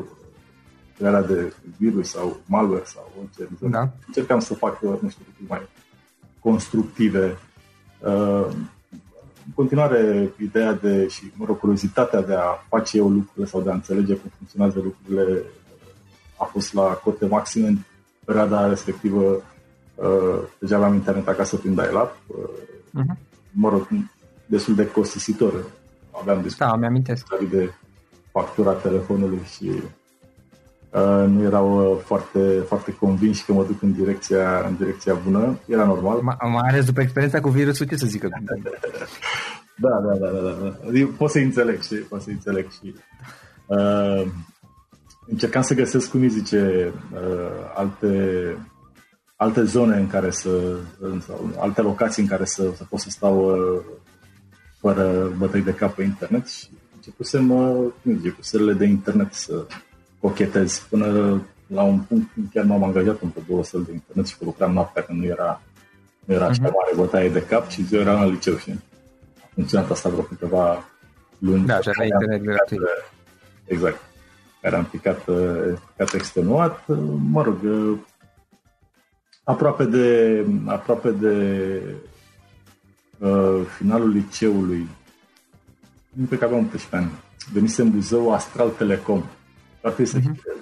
crearea 0.96 1.22
de 1.22 1.52
virus 1.76 2.08
sau 2.08 2.40
malware 2.46 2.82
sau 2.84 3.12
orice. 3.18 3.48
Da. 3.70 3.90
Încercam 4.06 4.40
să 4.40 4.54
fac, 4.54 4.82
nu 4.82 5.08
știu, 5.08 5.24
mai 5.48 5.68
constructive. 6.38 7.38
Uh, 9.44 9.46
în 9.46 9.52
continuare, 9.54 10.32
ideea 10.38 10.72
de, 10.72 11.08
și, 11.08 11.32
mă 11.34 11.44
rog, 11.44 11.58
curiozitatea 11.58 12.22
de 12.22 12.34
a 12.34 12.64
face 12.68 12.96
eu 12.96 13.08
lucrurile 13.08 13.46
sau 13.46 13.60
de 13.60 13.70
a 13.70 13.74
înțelege 13.74 14.14
cum 14.14 14.30
funcționează 14.36 14.80
lucrurile 14.84 15.42
a 16.36 16.44
fost 16.44 16.74
la 16.74 16.82
cote 16.82 17.26
maxime 17.26 17.66
în 17.66 17.76
perioada 18.24 18.68
respectivă. 18.68 19.42
Uh, 19.94 20.38
deja 20.58 20.76
aveam 20.76 20.94
internet 20.94 21.28
acasă 21.28 21.56
prin 21.56 21.74
dial-up. 21.74 22.16
Uh, 22.26 22.36
uh-huh. 23.00 23.16
Mă 23.50 23.68
rog, 23.68 23.88
destul 24.46 24.74
de 24.74 24.90
costisitor. 24.90 25.64
Aveam 26.20 26.42
destul 26.42 26.66
da, 26.66 26.76
mi-amintesc. 26.76 27.26
de 27.50 27.72
factura 28.32 28.72
telefonului 28.72 29.40
și 29.54 29.70
uh, 30.90 31.24
nu 31.28 31.42
erau 31.42 31.92
uh, 31.92 32.00
foarte, 32.04 32.62
foarte 32.66 32.94
convinși 32.94 33.44
că 33.44 33.52
mă 33.52 33.64
duc 33.64 33.82
în 33.82 33.92
direcția, 33.92 34.64
în 34.68 34.76
direcția 34.76 35.14
bună. 35.14 35.58
Era 35.66 35.84
normal. 35.84 36.18
M- 36.18 36.50
mai 36.50 36.68
ales 36.68 36.84
după 36.84 37.00
experiența 37.00 37.40
cu 37.40 37.48
virusul, 37.48 37.86
ce 37.86 37.96
să 37.96 38.06
zic? 38.06 38.22
da, 39.76 40.00
da, 40.06 40.16
da, 40.16 40.30
da, 40.30 40.50
da. 40.50 40.98
Eu 40.98 41.06
pot 41.06 41.30
să 41.30 41.38
înțeleg, 41.38 41.82
și 41.82 41.94
Pot 41.94 42.22
să 42.22 42.30
înțeleg 42.30 42.70
și... 42.70 42.94
Uh, 43.66 44.26
încercam 45.26 45.62
să 45.62 45.74
găsesc, 45.74 46.10
cum 46.10 46.20
îi 46.20 46.28
zice, 46.28 46.92
uh, 47.12 47.72
alte 47.74 48.56
alte 49.36 49.64
zone 49.64 49.96
în 49.96 50.06
care 50.06 50.30
să, 50.30 50.76
sau 51.26 51.50
alte 51.58 51.80
locații 51.80 52.22
în 52.22 52.28
care 52.28 52.44
să, 52.44 52.72
să 52.76 52.84
pot 52.88 53.00
să 53.00 53.10
stau 53.10 53.50
uh, 53.50 53.80
fără 54.78 55.32
bătăi 55.38 55.60
de 55.60 55.74
cap 55.74 55.94
pe 55.94 56.02
internet 56.02 56.48
și 56.48 56.68
începusem, 56.94 57.50
uh, 57.50 57.92
cum 58.02 58.16
zice, 58.16 58.30
cu 58.30 58.42
serile 58.42 58.72
de 58.72 58.84
internet 58.84 59.32
să 59.32 59.66
cochetez 60.20 60.86
până 60.90 61.40
la 61.66 61.82
un 61.82 61.98
punct 61.98 62.28
chiar 62.52 62.64
m-am 62.64 62.84
angajat 62.84 63.22
într-o 63.22 63.40
două 63.48 63.64
săli 63.64 63.84
de 63.84 63.92
internet 63.92 64.26
și 64.26 64.38
că 64.38 64.44
lucram 64.44 64.72
noaptea, 64.72 65.02
că 65.02 65.12
nu 65.12 65.24
era, 65.24 65.62
nu 66.24 66.34
era 66.34 66.46
uh-huh. 66.46 66.50
așa 66.50 66.62
mhm. 66.62 66.72
mare 66.74 66.96
bătaie 66.96 67.28
de 67.28 67.42
cap 67.42 67.68
și 67.68 67.84
ziua 67.84 68.00
era 68.00 68.22
în 68.22 68.30
liceu 68.30 68.56
și 68.56 68.70
a 68.70 68.74
funcționat 69.54 69.90
asta 69.90 70.08
vreo 70.08 70.22
câteva 70.22 70.84
luni. 71.38 71.66
Da, 71.66 71.80
și 71.80 71.88
avea 71.88 72.04
internet 72.04 72.42
gratuit. 72.42 72.80
Exact. 73.64 74.00
Care 74.60 74.76
am 74.76 74.84
picat, 74.84 75.26
uh, 75.26 75.78
picat 75.96 76.12
extenuat. 76.12 76.86
Mă 77.30 77.42
rog, 77.42 77.58
aproape 79.44 79.84
de, 79.84 80.46
aproape 80.66 81.10
de 81.10 81.80
uh, 83.18 83.60
finalul 83.76 84.08
liceului, 84.08 84.88
nu 86.08 86.26
cred 86.26 86.38
că 86.38 86.44
aveam 86.44 86.60
18 86.60 86.96
ani, 86.96 87.10
venise 87.52 87.82
în 87.82 87.90
Buzău 87.90 88.32
Astral 88.32 88.68
Telecom. 88.68 89.22
Ar 89.82 89.92
trebui 89.92 90.12
să 90.12 90.18
uh-huh. 90.18 90.54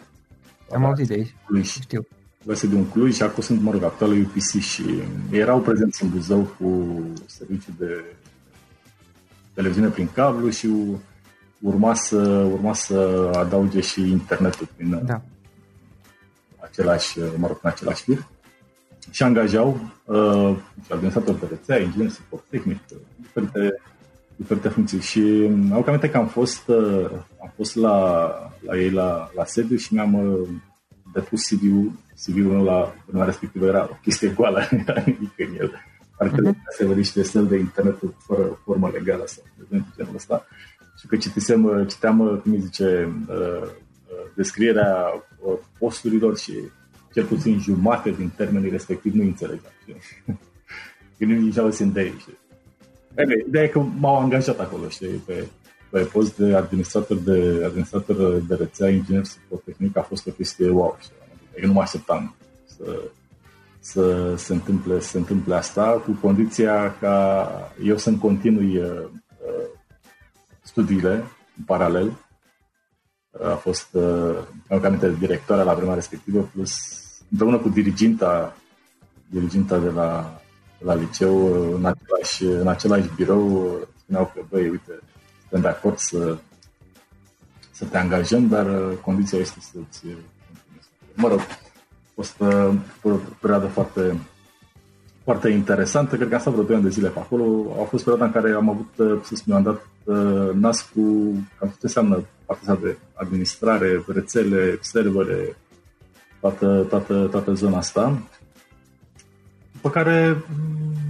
Am 0.75 0.85
auzit 0.85 1.07
de 1.07 1.15
aici, 1.15 1.35
Cluj. 1.47 1.67
știu. 1.67 2.07
Vese 2.45 2.67
de 2.67 2.75
un 2.75 2.89
Cluj 2.89 3.15
și 3.15 3.23
acum 3.23 3.43
sunt, 3.43 3.61
mă 3.61 3.71
rog, 3.71 3.83
actuală 3.83 4.15
UPC 4.15 4.61
și 4.61 4.85
erau 5.31 5.61
prezenți 5.61 6.03
în 6.03 6.11
Buzău 6.11 6.41
cu 6.59 7.01
serviciu 7.27 7.71
de 7.79 8.05
televiziune 9.55 9.89
prin 9.89 10.09
cablu 10.15 10.51
și 10.51 10.69
urma 11.61 11.95
să, 11.95 12.49
urma 12.53 12.75
să 12.75 13.31
adauge 13.35 13.81
și 13.81 14.01
internetul 14.01 14.69
prin 14.77 15.03
da. 15.05 15.23
același, 16.61 17.19
mă 17.37 17.47
rog, 17.47 17.59
în 17.63 17.71
același 17.71 18.03
fir 18.03 18.27
și 19.11 19.23
angajau 19.23 19.81
uh, 20.05 20.57
administrator 20.89 21.35
de 21.35 21.47
rețea, 21.49 21.81
inginer 21.81 22.11
suport 22.11 22.45
tehnic, 22.51 22.79
diferite, 23.17 23.81
diferite 24.37 24.69
funcții. 24.69 25.01
Și 25.01 25.51
au 25.73 25.85
aminte 25.87 26.11
că 26.11 26.17
am 26.17 26.27
fost, 26.27 26.69
uh, 26.69 27.11
am 27.43 27.53
fost 27.57 27.75
la, 27.77 28.29
la 28.61 28.77
ei 28.77 28.91
la, 28.91 29.31
la 29.35 29.45
sediu 29.45 29.77
și 29.77 29.95
mi-am 29.95 30.15
uh, 30.15 30.49
depus 31.13 31.47
CV-ul, 31.47 31.93
CV-ul 32.25 32.65
la 32.65 32.95
vremea 33.07 33.27
respectivă 33.27 33.67
era 33.67 33.89
o 33.91 33.95
chestie 34.03 34.29
goală, 34.29 34.69
nu 34.71 34.85
era 34.87 35.03
nimic 35.07 35.33
în 35.37 35.57
el. 35.59 35.73
Parcă 36.23 36.51
uh-huh. 36.51 36.77
se 36.77 36.85
văd 36.85 36.97
niște 36.97 37.23
stări 37.23 37.49
de 37.49 37.57
internet 37.57 37.99
fără 38.19 38.61
formă 38.65 38.91
legală 38.93 39.23
sau 39.27 39.45
de 39.69 39.83
genul 39.97 40.15
ăsta. 40.15 40.47
Și 40.99 41.07
că 41.07 41.17
citisem, 41.17 41.65
uh, 41.65 41.87
citeam, 41.89 42.21
uh, 42.21 42.41
cum 42.43 42.53
îi 42.53 42.61
zice, 42.61 43.15
uh, 43.29 43.71
descrierea 44.35 45.25
posturilor 45.79 46.39
și 46.39 46.53
cel 47.13 47.25
puțin 47.25 47.61
jumate 47.61 48.11
din 48.11 48.33
termenii 48.37 48.71
respectiv 48.71 49.15
nu 49.15 49.23
înțelegeam. 49.23 49.73
Că 51.19 51.25
nu 51.25 51.35
nici 51.35 51.59
auzim 51.59 51.93
de 51.93 52.01
ei. 52.01 52.15
Știi? 52.19 52.39
Ideea 53.47 53.65
e 53.65 53.69
că 53.69 53.79
m-au 53.79 54.19
angajat 54.19 54.61
acolo, 54.61 54.89
știi, 54.89 55.23
pe, 55.27 55.47
pe 55.91 56.01
post 56.01 56.37
de 56.37 56.55
administrator 56.55 57.17
de, 57.17 57.63
administrator 57.65 58.43
de 58.49 58.55
rețea, 58.55 58.89
inginer 58.89 59.25
suport 59.25 59.65
tehnic, 59.65 59.97
a 59.97 60.03
fost 60.03 60.27
o 60.27 60.31
chestie 60.31 60.69
wow. 60.69 60.99
Știi? 61.01 61.15
Eu 61.61 61.67
nu 61.67 61.73
mă 61.73 61.81
așteptam 61.81 62.35
să, 62.65 63.01
să 63.85 64.35
se 64.37 64.53
întâmple, 64.53 65.01
să 65.01 65.09
se 65.09 65.19
întâmple 65.19 65.55
asta, 65.55 65.91
cu 65.91 66.13
condiția 66.21 66.95
ca 66.99 67.49
eu 67.83 67.97
să-mi 67.97 68.19
continui 68.19 68.79
uh, 68.79 69.09
studiile 70.63 71.13
în 71.59 71.65
paralel. 71.67 72.13
A 73.43 73.55
fost, 73.55 73.89
uh, 73.93 74.39
aminte, 74.69 75.15
directoarea 75.19 75.65
la 75.65 75.75
vremea 75.75 75.95
respectivă, 75.95 76.51
plus 76.53 77.01
împreună 77.31 77.59
cu 77.59 77.69
diriginta, 77.69 78.57
diriginta 79.27 79.79
de 79.79 79.89
la, 79.89 80.41
de 80.79 80.85
la 80.85 80.95
liceu, 80.95 81.47
în 81.75 81.85
același, 81.85 82.45
în 82.45 82.69
același 82.69 83.09
birou, 83.17 83.79
spuneau 84.03 84.31
că, 84.35 84.41
băi, 84.49 84.69
uite, 84.69 84.99
suntem 85.41 85.61
de 85.61 85.69
acord 85.69 85.99
să, 85.99 86.39
să 87.71 87.85
te 87.85 87.99
angajăm, 87.99 88.49
dar 88.49 88.67
uh, 88.67 88.99
condiția 89.05 89.39
este 89.39 89.59
să-ți 89.61 90.07
Mă 91.15 91.29
rog, 91.29 91.39
a 91.39 91.72
fost 92.15 92.41
uh, 92.41 92.75
o 93.03 93.11
perioadă 93.41 93.67
foarte, 93.67 94.21
foarte 95.25 95.49
interesantă. 95.49 96.17
Cred 96.17 96.29
că 96.29 96.35
am 96.35 96.41
stat 96.41 96.53
vreo 96.53 96.65
2 96.65 96.75
ani 96.75 96.85
de 96.85 96.91
zile 96.91 97.09
pe 97.09 97.19
acolo. 97.19 97.77
A 97.81 97.85
fost 97.85 98.05
perioada 98.05 98.25
în 98.25 98.33
care 98.43 98.53
am 98.53 98.69
avut, 98.69 98.93
uh, 98.97 99.21
să 99.23 99.35
spun, 99.35 99.55
am 99.55 99.63
dat 99.63 99.87
nas 100.55 100.91
cu 100.95 101.01
cam 101.59 101.69
ce 101.69 101.77
înseamnă 101.81 102.25
partea 102.47 102.75
de 102.75 102.97
administrare, 103.15 104.05
rețele, 104.07 104.79
servere, 104.81 105.57
toată, 106.41 106.87
toată, 106.89 107.29
toată 107.31 107.53
zona 107.53 107.77
asta. 107.77 108.23
După 109.73 109.91
care, 109.91 110.45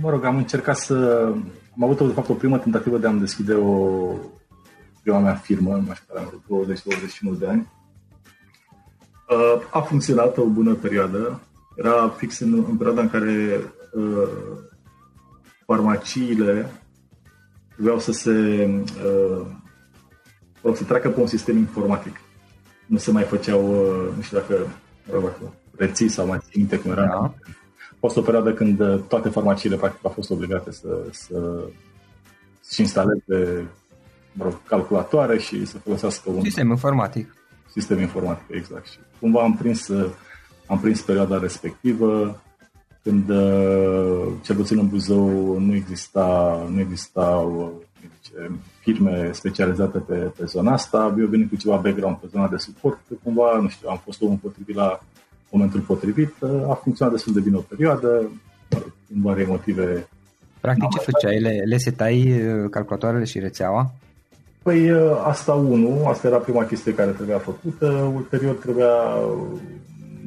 mă 0.00 0.11
rog, 0.11 0.25
am 0.25 0.37
încercat 0.37 0.76
să... 0.76 1.28
Am 1.75 1.85
avut, 1.85 1.99
de 2.06 2.12
fapt, 2.12 2.28
o 2.28 2.35
primă 2.35 2.59
tentativă 2.59 2.99
de 2.99 3.06
a-mi 3.06 3.21
deschide 3.21 3.54
o 3.54 3.97
prima 5.02 5.18
mea 5.18 5.35
firmă, 5.35 5.75
în 5.75 5.85
care 5.85 6.21
am 6.21 6.42
20-21 7.35 7.38
de 7.38 7.47
ani. 7.47 7.68
Uh, 9.33 9.62
a 9.71 9.81
funcționat 9.81 10.37
o 10.37 10.45
bună 10.45 10.75
perioadă. 10.75 11.41
Era 11.77 12.09
fix 12.09 12.39
în, 12.39 12.65
în 12.69 12.77
perioada 12.77 13.01
în 13.01 13.11
care 13.11 13.61
uh, 13.93 14.29
farmaciile 15.67 16.71
trebuiau 17.73 17.99
să 17.99 18.12
se 18.12 18.31
uh, 19.05 20.75
să 20.75 20.85
treacă 20.85 21.09
pe 21.09 21.21
un 21.21 21.27
sistem 21.27 21.57
informatic. 21.57 22.21
Nu 22.87 22.99
se 22.99 23.11
mai 23.11 23.23
făceau, 23.23 23.69
uh, 23.69 24.17
nu 24.17 24.23
știu 24.23 24.39
dacă, 24.39 24.67
dacă 25.07 25.55
reții 25.77 26.09
sau 26.09 26.27
mai 26.27 26.39
țin 26.39 26.51
minte 26.55 26.79
cum 26.79 26.91
era. 26.91 27.07
Da. 27.07 27.35
A 27.91 27.97
fost 27.99 28.17
o 28.17 28.21
perioadă 28.21 28.53
când 28.53 28.81
uh, 28.81 29.01
toate 29.09 29.29
farmaciile 29.29 29.77
practic 29.77 30.05
au 30.05 30.11
fost 30.11 30.31
obligate 30.31 30.73
să, 30.73 30.89
să 31.11 31.65
și 32.71 32.81
instaleze 32.81 33.67
mă 34.33 34.45
rog, 34.45 34.62
calculatoare 34.67 35.39
și 35.39 35.65
să 35.65 35.79
folosească 35.79 36.31
un 36.31 36.43
sistem 36.43 36.71
informatic. 36.71 37.35
Sistem 37.73 37.99
informatic, 37.99 38.57
exact. 38.57 38.87
Și 38.87 38.99
cumva 39.21 39.43
am 39.43 39.55
prins, 39.55 39.88
uh, 39.88 40.11
am 40.67 40.81
prins 40.81 41.00
perioada 41.00 41.38
respectivă 41.38 42.43
când 43.02 43.29
uh, 43.29 44.33
cel 44.43 44.57
puțin 44.57 44.79
în 44.79 44.88
Buzău 44.88 45.59
nu 45.59 45.75
exista, 45.75 46.59
nu 46.71 46.81
existau 46.81 47.75
zice, 48.00 48.50
firme 48.81 49.33
specializate 49.33 49.99
pe, 49.99 50.14
pe 50.14 50.45
zona 50.45 50.73
asta. 50.73 51.14
Eu 51.19 51.26
venit 51.26 51.49
cu 51.49 51.57
ceva 51.57 51.76
background 51.76 52.17
pe 52.17 52.26
zona 52.31 52.49
de 52.49 52.57
suport, 52.57 52.99
cumva, 53.23 53.59
nu 53.62 53.69
știu, 53.69 53.88
am 53.88 54.00
fost 54.05 54.23
omul 54.23 54.37
potrivit 54.43 54.75
la 54.75 55.00
momentul 55.50 55.81
potrivit. 55.81 56.35
A 56.69 56.75
funcționat 56.75 57.12
destul 57.12 57.33
de 57.33 57.41
bine 57.41 57.57
o 57.57 57.61
perioadă, 57.61 58.31
din 59.07 59.23
vari 59.23 59.45
motive. 59.45 60.09
Practic 60.61 60.88
ce 60.88 60.99
făceai? 60.99 61.41
Le, 61.41 61.62
le 61.64 61.76
setai 61.76 62.43
uh, 62.43 62.71
calculatoarele 62.71 63.25
și 63.25 63.38
rețeaua? 63.38 63.93
Păi 64.62 64.90
uh, 64.90 65.21
asta 65.25 65.52
unu, 65.52 66.07
asta 66.07 66.26
era 66.26 66.37
prima 66.37 66.64
chestie 66.64 66.95
care 66.95 67.11
trebuia 67.11 67.38
făcută, 67.38 67.87
ulterior 68.14 68.54
trebuia 68.54 68.95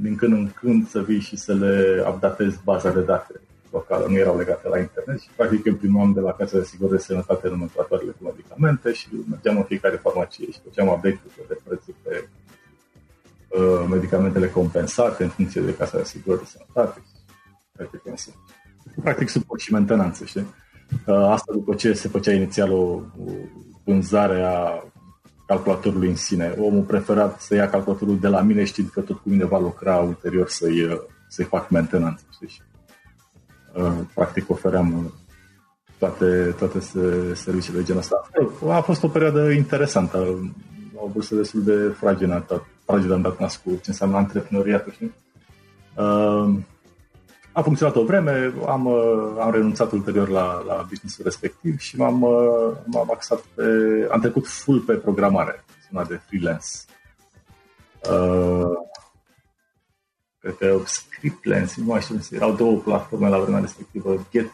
din 0.01 0.15
când 0.15 0.33
în 0.33 0.49
când 0.59 0.87
să 0.87 1.01
vii 1.01 1.19
și 1.19 1.37
să 1.37 1.53
le 1.53 2.03
updatezi 2.07 2.59
baza 2.63 2.91
de 2.91 3.01
date 3.01 3.41
locală, 3.71 4.05
nu 4.09 4.17
erau 4.17 4.37
legate 4.37 4.67
la 4.67 4.79
internet 4.79 5.19
și 5.19 5.29
practic 5.35 5.65
imprimam 5.65 6.13
de 6.13 6.19
la 6.19 6.31
Casa 6.31 6.57
de 6.57 6.63
Sigură 6.63 6.95
de 6.95 7.01
Sănătate 7.01 7.47
nomenclatoarele 7.47 8.11
cu 8.11 8.23
medicamente 8.23 8.93
și 8.93 9.07
mergeam 9.29 9.57
în 9.57 9.63
fiecare 9.63 9.95
farmacie 9.95 10.51
și 10.51 10.59
făceam 10.63 10.87
update-uri 10.87 11.47
de 11.47 11.57
prețuri 11.63 11.97
pe 12.03 12.27
uh, 13.47 13.85
medicamentele 13.89 14.47
compensate 14.49 15.23
în 15.23 15.29
funcție 15.29 15.61
de 15.61 15.75
Casa 15.75 15.97
de 15.97 16.03
Sigură 16.03 16.37
de 16.37 16.45
Sănătate. 16.45 17.03
Practic, 17.71 18.01
practic 19.01 19.29
suport 19.29 19.61
și 19.61 19.71
mentenanță, 19.71 20.25
știi? 20.25 20.47
Uh, 21.05 21.15
asta 21.15 21.53
după 21.53 21.75
ce 21.75 21.93
se 21.93 22.07
făcea 22.07 22.31
inițial 22.31 22.71
o, 22.71 23.01
o 23.85 23.91
vânzare 23.91 24.43
a 24.43 24.83
calculatorului 25.45 26.09
în 26.09 26.15
sine. 26.15 26.55
Omul 26.59 26.83
preferat 26.83 27.41
să 27.41 27.55
ia 27.55 27.69
calculatorul 27.69 28.19
de 28.19 28.27
la 28.27 28.41
mine 28.41 28.63
știind 28.63 28.89
că 28.89 29.01
tot 29.01 29.15
cu 29.15 29.29
mine 29.29 29.45
va 29.45 29.59
lucra 29.59 29.97
ulterior 29.97 30.49
să-i, 30.49 31.01
să-i 31.27 31.45
fac 31.45 31.69
mentenanță. 31.69 32.23
Știi? 32.31 32.61
Uh, 33.73 33.93
practic 34.13 34.49
ofeream 34.49 34.93
uh, 34.93 35.11
toate, 35.97 36.55
toate 36.57 36.79
serviciile 37.33 37.79
de 37.79 37.85
genul 37.85 38.01
ăsta. 38.01 38.29
A 38.67 38.81
fost 38.81 39.03
o 39.03 39.07
perioadă 39.07 39.49
interesantă. 39.49 40.17
O 40.95 41.07
vârstă 41.13 41.35
destul 41.35 41.63
de 41.63 41.93
fragilă, 41.97 42.63
fragilă 42.85 43.13
am 43.13 43.21
dat 43.21 43.39
nas 43.39 43.55
cu 43.55 43.69
ce 43.69 43.83
înseamnă 43.85 44.17
antreprenoriatul. 44.17 44.91
Știi? 44.91 45.13
Uh, 47.55 47.61
a 47.61 47.61
funcționat 47.61 47.95
o 47.95 48.03
vreme, 48.03 48.53
am, 48.67 48.85
uh, 48.85 49.35
am 49.39 49.51
renunțat 49.51 49.91
ulterior 49.91 50.27
la, 50.27 50.63
la 50.67 50.85
businessul 50.89 51.23
respectiv 51.23 51.79
și 51.79 51.97
m-am, 51.97 52.21
uh, 52.21 52.77
m-am 52.85 53.11
axat 53.11 53.39
pe, 53.39 53.63
am 54.11 54.19
trecut 54.19 54.47
full 54.47 54.79
pe 54.79 54.93
programare, 54.93 55.63
zona 55.91 56.05
de 56.05 56.19
freelance. 56.27 56.67
Uh, 58.09 58.77
cred 60.39 60.55
că 60.57 60.79
Scriptlance, 60.85 61.73
nu 61.77 61.85
mai 61.85 62.01
știu, 62.01 62.19
erau 62.31 62.53
două 62.53 62.77
platforme 62.77 63.29
la 63.29 63.39
vremea 63.39 63.59
respectivă, 63.59 64.27
Get, 64.31 64.51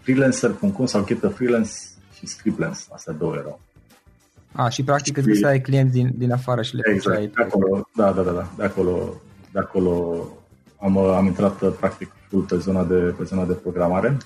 freelancer.com 0.00 0.86
sau 0.86 1.04
Get 1.04 1.24
a 1.24 1.28
Freelance 1.28 1.72
și 2.18 2.26
Scriptlance, 2.26 2.80
astea 2.92 3.12
două 3.12 3.36
erau. 3.36 3.60
A, 4.52 4.68
și 4.68 4.84
practic 4.84 5.16
îți 5.16 5.26
găseai 5.26 5.60
clienți 5.60 5.92
din, 5.92 6.12
din 6.14 6.32
afară 6.32 6.62
și 6.62 6.74
le 6.74 6.82
exact, 6.94 7.18
de 7.18 7.42
acolo, 7.42 7.88
da, 7.94 8.12
da, 8.12 8.22
da, 8.22 8.30
da, 8.30 8.48
de 8.56 8.64
acolo, 8.64 9.20
de 9.52 9.58
acolo 9.58 10.26
am, 10.80 10.98
am 10.98 11.26
intrat 11.26 11.72
practic 11.72 12.12
full 12.28 12.42
pe 12.42 12.56
zona 12.56 12.84
de, 12.84 12.94
pe 12.94 13.24
zona 13.24 13.44
de 13.44 13.52
programare. 13.52 14.16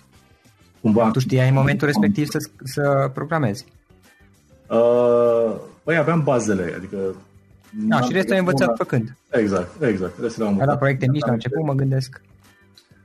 Cumva, 0.80 1.10
tu 1.10 1.18
știai 1.18 1.48
în 1.48 1.54
momentul 1.54 1.86
respectiv 1.86 2.26
să, 2.28 2.38
să 2.64 3.10
programezi? 3.14 3.64
Uh, 4.68 5.56
păi 5.82 5.96
aveam 5.96 6.22
bazele, 6.22 6.74
adică... 6.76 6.96
Da, 7.88 8.00
și 8.00 8.12
restul 8.12 8.32
ai 8.32 8.38
învățat 8.38 8.66
una... 8.66 8.76
făcând. 8.76 9.16
Exact, 9.30 9.82
exact. 9.82 10.20
Restul 10.20 10.42
am 10.42 10.48
învățat. 10.48 10.72
La 10.72 10.78
proiecte 10.78 11.06
mici 11.08 11.24
la 11.26 11.32
început, 11.32 11.64
mă 11.64 11.72
gândesc. 11.72 12.20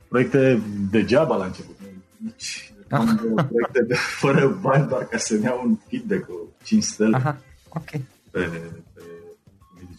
Proiecte 0.08 0.62
degeaba 0.90 1.36
la 1.36 1.44
început. 1.44 1.76
Nici 2.16 2.72
am 2.90 3.16
proiecte 3.34 3.82
de, 3.86 3.94
fără 4.22 4.58
bani, 4.60 4.88
doar 4.88 5.04
ca 5.04 5.16
să-mi 5.18 5.42
iau 5.42 5.62
un 5.64 5.76
feedback 5.88 6.24
cu 6.24 6.54
5 6.64 6.82
stele. 6.82 7.16
Aha, 7.16 7.36
ok. 7.68 7.90
Pe, 8.30 8.50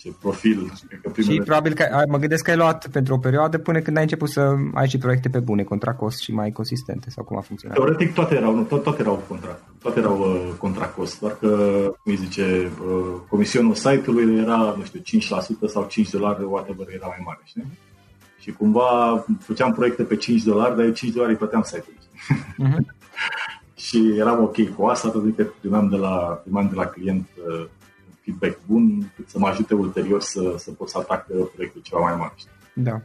zice, 0.08 0.18
profil. 0.22 0.72
Că 1.02 1.10
primele... 1.10 1.34
Și 1.34 1.42
probabil 1.42 1.74
că 1.74 2.04
mă 2.08 2.18
gândesc 2.18 2.44
că 2.44 2.52
ai 2.52 2.58
luat 2.58 2.88
pentru 2.88 3.14
o 3.14 3.18
perioadă 3.18 3.58
până 3.58 3.80
când 3.80 3.98
ai 3.98 4.04
început 4.04 4.30
să 4.30 4.56
ai 4.74 4.88
și 4.88 4.98
proiecte 4.98 5.30
pe 5.30 5.40
bune, 5.40 5.64
contra 5.64 5.94
cost 5.94 6.20
și 6.20 6.34
mai 6.34 6.52
consistente 6.52 7.10
sau 7.10 7.24
cum 7.24 7.38
a 7.38 7.42
funcționat? 7.42 7.78
Teoretic 7.78 8.14
toate 8.14 8.36
erau, 8.36 8.56
nu, 8.56 8.62
tot, 8.62 8.84
toate 8.84 9.02
erau 9.02 9.24
contra, 9.28 9.60
toate 9.82 10.00
erau 10.00 10.20
uh, 10.20 10.54
contra 10.58 10.86
cost, 10.86 11.20
doar 11.20 11.38
că, 11.40 11.48
cum 12.04 12.12
îi 12.12 12.16
zice, 12.16 12.72
uh, 12.88 13.16
comisionul 13.30 13.74
site-ului 13.74 14.38
era, 14.38 14.76
nu 14.78 14.84
știu, 14.84 15.00
5% 15.00 15.68
sau 15.68 15.86
5 15.90 16.10
dolari, 16.10 16.44
whatever, 16.44 16.88
era 16.90 17.08
mai 17.08 17.22
mare, 17.26 17.42
știi? 17.44 17.66
Și 18.40 18.52
cumva 18.52 19.24
făceam 19.40 19.74
proiecte 19.74 20.04
pe 20.04 20.16
5 20.16 20.44
dolari, 20.44 20.76
dar 20.76 20.86
eu 20.86 20.92
5 20.92 21.14
dolari 21.14 21.32
îi 21.32 21.38
plăteam 21.38 21.62
site-ului. 21.62 21.96
Uh-huh. 22.58 22.96
și 23.76 24.14
eram 24.18 24.44
ok 24.44 24.76
cu 24.76 24.86
asta, 24.86 25.10
tot 25.10 25.36
că 25.36 25.46
primeam 25.60 25.90
de 25.90 25.96
la, 25.96 26.42
primeam 26.44 26.68
de 26.70 26.76
la 26.76 26.86
client 26.86 27.28
uh, 27.48 27.66
feedback 28.28 28.60
bun, 28.66 28.97
cât 28.97 28.97
să 29.28 29.40
mă 29.40 29.48
ajute 29.48 29.74
ulterior 29.74 30.22
să, 30.22 30.56
să 30.58 30.72
pot 30.72 30.90
să 30.90 30.98
atac 30.98 31.26
proiectul 31.26 31.82
ceva 31.82 32.02
mai 32.02 32.16
mare. 32.16 32.34
Da. 32.74 33.02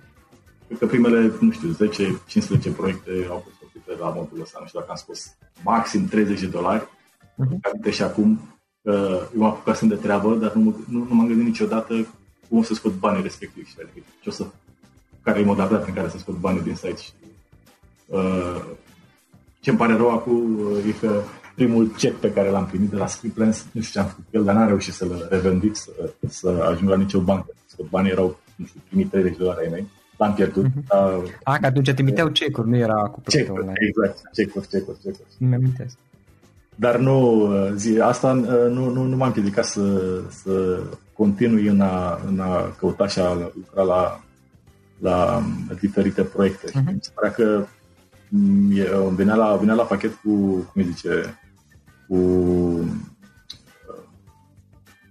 Cred 0.67 0.79
că 0.79 0.87
primele, 0.87 1.33
nu 1.41 1.51
știu, 1.51 1.73
10-15 1.73 2.77
proiecte 2.77 3.27
au 3.31 3.39
fost 3.45 3.57
făcute 3.59 4.03
la 4.03 4.09
modul 4.09 4.41
ăsta. 4.41 4.59
Nu 4.61 4.67
știu 4.67 4.79
dacă 4.79 4.91
am 4.91 4.97
spus 4.97 5.35
maxim 5.65 6.07
30 6.07 6.41
de 6.41 6.47
dolari. 6.47 6.89
Uh-huh. 7.23 7.91
Și 7.91 8.03
acum 8.03 8.59
uh, 8.81 8.95
eu 8.95 9.41
m-am 9.41 9.51
apucat 9.51 9.81
de 9.81 9.95
treabă, 9.95 10.35
dar 10.35 10.53
nu, 10.53 10.85
nu, 10.89 10.99
nu 11.09 11.15
m-am 11.15 11.27
gândit 11.27 11.47
niciodată 11.47 12.07
cum 12.49 12.59
o 12.59 12.63
să 12.63 12.75
scot 12.75 12.93
banii 12.93 13.23
respectiv. 13.23 13.67
Știi? 13.67 13.83
Adică 13.83 14.07
ce 14.21 14.29
o 14.29 14.33
să, 14.33 14.47
care 15.23 15.41
e 15.41 15.45
modalitatea 15.45 15.87
în 15.87 15.95
care 15.95 16.09
să 16.09 16.19
scot 16.19 16.35
banii 16.35 16.63
din 16.63 16.75
site. 16.75 16.97
Și, 16.97 17.11
uh, 18.07 18.65
ce 19.61 19.71
îmi 19.71 19.79
pare 19.79 19.97
rău 19.97 20.11
acum 20.11 20.59
uh, 20.59 20.85
e 20.87 20.93
că 21.01 21.23
primul 21.55 21.89
check 21.89 22.17
pe 22.17 22.33
care 22.33 22.51
l-am 22.51 22.67
primit 22.67 22.91
de 22.91 22.97
la 22.97 23.07
Scriptlance, 23.07 23.59
nu 23.73 23.81
știu 23.81 24.01
ce 24.01 24.07
am 24.07 24.13
făcut 24.13 24.25
el, 24.31 24.45
dar 24.45 24.55
n-am 24.55 24.67
reușit 24.67 24.93
să-l 24.93 25.27
revendic, 25.31 25.77
să, 25.77 25.91
să 26.29 26.67
ajung 26.71 26.91
la 26.91 26.97
nicio 26.97 27.21
bancă. 27.21 27.47
Că 27.77 27.83
banii 27.91 28.11
erau, 28.11 28.39
nu 28.57 28.67
știu, 28.67 28.81
primit 28.89 29.11
30 29.11 29.37
de 29.37 29.43
dolari 29.45 29.65
ai 29.65 29.71
mei. 29.71 29.87
L-am 30.17 30.35
pierdut. 30.35 30.67
Uh-huh. 30.67 30.87
Dar, 30.89 31.23
A, 31.43 31.59
că 31.59 31.67
atunci 31.67 31.93
trimiteau 31.93 32.29
check-uri, 32.29 32.69
nu 32.69 32.77
era 32.77 32.95
cu 32.95 33.21
check-uri, 33.21 33.67
exact, 33.75 34.21
check-uri, 34.33 34.67
check-uri, 34.67 34.99
check-uri. 35.03 35.29
Nu 35.39 35.55
amintesc. 35.55 35.97
Dar 36.75 36.97
nu, 36.97 37.49
zi, 37.75 37.99
asta 38.01 38.33
nu, 38.33 38.91
nu, 38.91 39.05
nu 39.05 39.17
m-am 39.17 39.27
împiedicat 39.27 39.65
să, 39.65 40.21
să 40.31 40.81
continui 41.13 41.67
în 41.67 41.81
a, 41.81 42.21
în 42.27 42.41
a 42.41 42.75
căuta 42.79 43.07
și 43.07 43.19
a 43.19 43.35
lucra 43.55 43.83
la, 43.83 44.21
la 44.99 45.43
diferite 45.81 46.23
proiecte. 46.23 46.71
Uh-huh. 46.71 46.93
Mi 46.93 46.99
se 47.01 47.11
părea 47.15 47.33
că 47.33 47.67
mm, 48.29 48.71
e, 48.77 48.89
venea, 49.15 49.35
la, 49.35 49.57
venea 49.57 49.75
la 49.75 49.83
pachet 49.83 50.15
cu, 50.15 50.31
cum 50.73 50.83
zice, 50.83 51.39
cu 52.09 52.17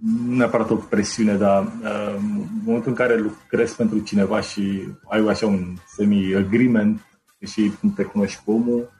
nu 0.02 0.36
neapărat 0.36 0.70
o 0.70 0.74
presiune, 0.74 1.34
dar 1.34 1.62
uh, 1.62 2.14
în 2.16 2.46
momentul 2.64 2.90
în 2.90 2.96
care 2.96 3.18
lucrezi 3.18 3.76
pentru 3.76 3.98
cineva 3.98 4.40
și 4.40 4.88
ai 5.08 5.26
așa 5.28 5.46
un 5.46 5.74
semi-agreement 5.96 7.00
și 7.46 7.72
cum 7.80 7.92
te 7.92 8.02
cunoști 8.02 8.40
cu 8.44 8.52
omul, 8.52 8.90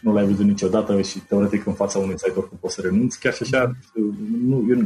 nu 0.00 0.12
l-ai 0.12 0.26
văzut 0.26 0.44
niciodată 0.44 1.00
și 1.00 1.18
teoretic 1.18 1.66
în 1.66 1.72
fața 1.72 1.98
unui 1.98 2.18
site 2.18 2.38
oricum 2.38 2.58
poți 2.60 2.74
să 2.74 2.80
renunți, 2.80 3.20
chiar 3.20 3.32
și 3.32 3.42
așa, 3.42 3.76
nu, 4.46 4.66
eu 4.68 4.78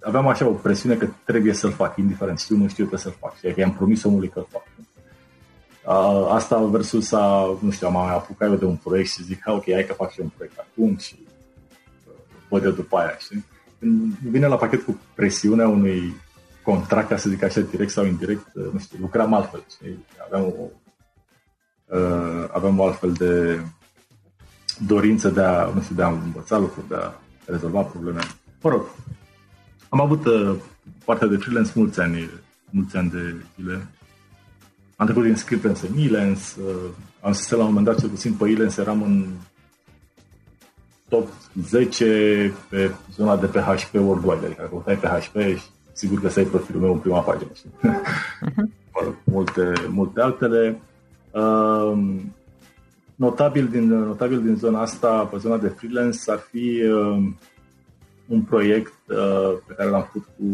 aveam 0.00 0.28
așa 0.28 0.46
o 0.46 0.52
presiune 0.52 0.94
că 0.94 1.08
trebuie 1.24 1.52
să-l 1.52 1.72
fac, 1.72 1.96
indiferent, 1.96 2.38
știu, 2.38 2.56
nu 2.56 2.68
știu, 2.68 2.84
trebuie 2.84 2.98
să-l 3.00 3.16
fac. 3.20 3.36
Și 3.38 3.58
i-am 3.58 3.72
promis 3.72 4.02
omului 4.02 4.28
că-l 4.28 4.46
fac. 4.50 4.62
Asta 6.28 6.58
versus 6.58 7.12
a, 7.12 7.56
nu 7.60 7.70
știu, 7.70 7.86
am 7.86 7.96
apucat 7.96 8.48
eu 8.48 8.56
de 8.56 8.64
un 8.64 8.76
proiect 8.76 9.08
și 9.10 9.22
zic, 9.22 9.42
ok, 9.46 9.64
hai 9.72 9.86
că 9.86 9.92
fac 9.92 10.12
și 10.12 10.20
un 10.20 10.28
proiect 10.28 10.58
acum 10.58 10.96
și 10.96 11.16
uh, 12.06 12.12
văd 12.48 12.64
eu 12.64 12.70
după 12.70 12.96
aia, 12.96 13.16
știi? 13.18 13.44
Când 13.78 14.12
vine 14.12 14.46
la 14.46 14.56
pachet 14.56 14.82
cu 14.82 15.00
presiunea 15.14 15.68
unui 15.68 16.14
contract, 16.62 17.08
ca 17.08 17.16
să 17.16 17.28
zic 17.28 17.42
așa, 17.42 17.60
direct 17.60 17.90
sau 17.90 18.04
indirect, 18.04 18.46
uh, 18.54 18.72
nu 18.72 18.78
știu, 18.78 18.98
lucram 19.00 19.34
altfel, 19.34 19.64
știi? 19.70 20.04
Aveam 20.24 20.44
o, 20.44 20.68
uh, 21.96 22.48
aveam 22.52 22.78
o 22.78 22.84
altfel 22.84 23.12
de 23.12 23.60
dorință 24.86 25.28
de 25.28 25.42
a, 25.42 25.70
nu 25.74 25.82
știu, 25.82 25.94
de 25.94 26.02
a 26.02 26.08
învăța 26.08 26.58
lucruri, 26.58 26.88
de 26.88 26.94
a 26.94 27.12
rezolva 27.44 27.82
probleme. 27.82 28.20
Mă 28.62 28.70
rog, 28.70 28.86
am 29.88 30.00
avut 30.00 30.24
uh, 30.24 30.56
partea 31.04 31.26
de 31.26 31.36
freelance 31.36 31.72
mulți 31.74 32.00
ani, 32.00 32.30
mulți 32.70 32.96
ani 32.96 33.10
de 33.10 33.34
zile. 33.56 33.86
Am 34.96 35.06
trecut 35.06 35.24
din 35.24 35.36
Scriptens 35.36 35.80
în 35.80 35.98
Elance, 35.98 36.42
uh, 36.66 36.90
am 37.20 37.32
zis 37.32 37.50
la 37.50 37.58
un 37.58 37.64
moment 37.64 37.84
dat, 37.84 38.00
cel 38.00 38.08
puțin 38.08 38.34
pe 38.34 38.48
Elance, 38.48 38.80
eram 38.80 39.02
în 39.02 39.26
top 41.08 41.28
10 41.62 42.54
pe 42.68 42.90
zona 43.12 43.36
de 43.36 43.46
PHP 43.46 43.94
worldwide, 43.94 44.46
adică 44.46 44.54
dacă 44.56 44.68
căutai 44.68 44.96
PHP 44.96 45.58
și 45.58 45.64
sigur 45.92 46.20
că 46.20 46.28
să 46.28 46.38
ai 46.38 46.44
profilul 46.44 46.80
meu 46.80 46.92
în 46.92 46.98
prima 46.98 47.20
pagină. 47.20 47.50
mă 48.92 49.00
rog, 49.04 49.14
multe, 49.24 49.72
multe 49.88 50.20
altele. 50.20 50.80
Uh, 51.30 52.14
notabil, 53.14 53.68
din, 53.68 53.88
notabil 53.88 54.42
din 54.42 54.56
zona 54.56 54.80
asta, 54.80 55.24
pe 55.24 55.36
zona 55.36 55.58
de 55.58 55.68
freelance, 55.68 56.30
ar 56.30 56.38
fi 56.38 56.82
uh, 56.82 57.28
un 58.26 58.42
proiect 58.42 58.94
uh, 59.08 59.58
pe 59.66 59.74
care 59.74 59.88
l-am 59.88 60.02
făcut 60.02 60.24
cu 60.36 60.44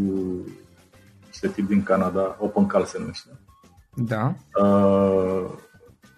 niște 1.27 1.49
tip 1.49 1.67
din 1.67 1.83
Canada, 1.83 2.37
OpenCal 2.41 2.85
se 2.85 2.99
numește. 2.99 3.29
Da. 3.95 4.35
Uh, 4.63 5.51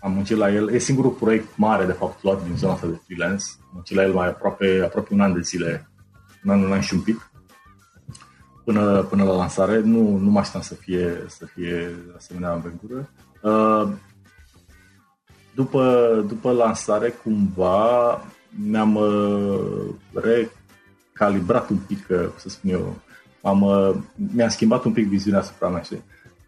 am 0.01 0.13
muncit 0.13 0.37
la 0.37 0.53
el. 0.53 0.69
E 0.69 0.79
singurul 0.79 1.11
proiect 1.11 1.57
mare, 1.57 1.85
de 1.85 1.93
fapt, 1.93 2.23
luat 2.23 2.45
din 2.45 2.57
zona 2.57 2.73
asta 2.73 2.87
de 2.87 3.01
freelance. 3.05 3.45
Am 3.61 3.71
muncit 3.73 3.97
la 3.97 4.03
el 4.03 4.13
mai 4.13 4.29
aproape, 4.29 4.83
aproape 4.85 5.15
un 5.15 5.21
an 5.21 5.33
de 5.33 5.41
zile, 5.41 5.91
un 6.45 6.51
an, 6.51 6.63
un 6.63 6.73
an 6.73 6.81
și 6.81 6.95
un 6.95 7.01
pic, 7.01 7.31
până, 8.65 9.03
până 9.03 9.25
la 9.25 9.37
lansare. 9.37 9.81
Nu, 9.81 10.17
nu 10.17 10.31
mă 10.31 10.39
așteptam 10.39 10.63
să 10.63 10.75
fie, 10.75 11.25
să 11.27 11.47
fie 11.47 11.95
asemenea 12.17 12.51
aventură. 12.51 13.11
Uh, 13.43 13.89
după, 15.55 16.25
după 16.29 16.53
lansare, 16.53 17.11
cumva, 17.11 18.21
mi-am 18.49 18.95
uh, 18.95 19.95
recalibrat 20.13 21.69
un 21.69 21.79
pic, 21.87 22.07
uh, 22.11 22.29
să 22.37 22.49
spun 22.49 22.71
eu, 22.71 22.97
am, 23.43 23.63
uh, 23.63 23.95
mi-am 24.15 24.49
schimbat 24.49 24.85
un 24.85 24.93
pic 24.93 25.09
viziunea 25.09 25.41
asupra 25.41 25.69
mea, 25.69 25.83
știi? 25.83 26.03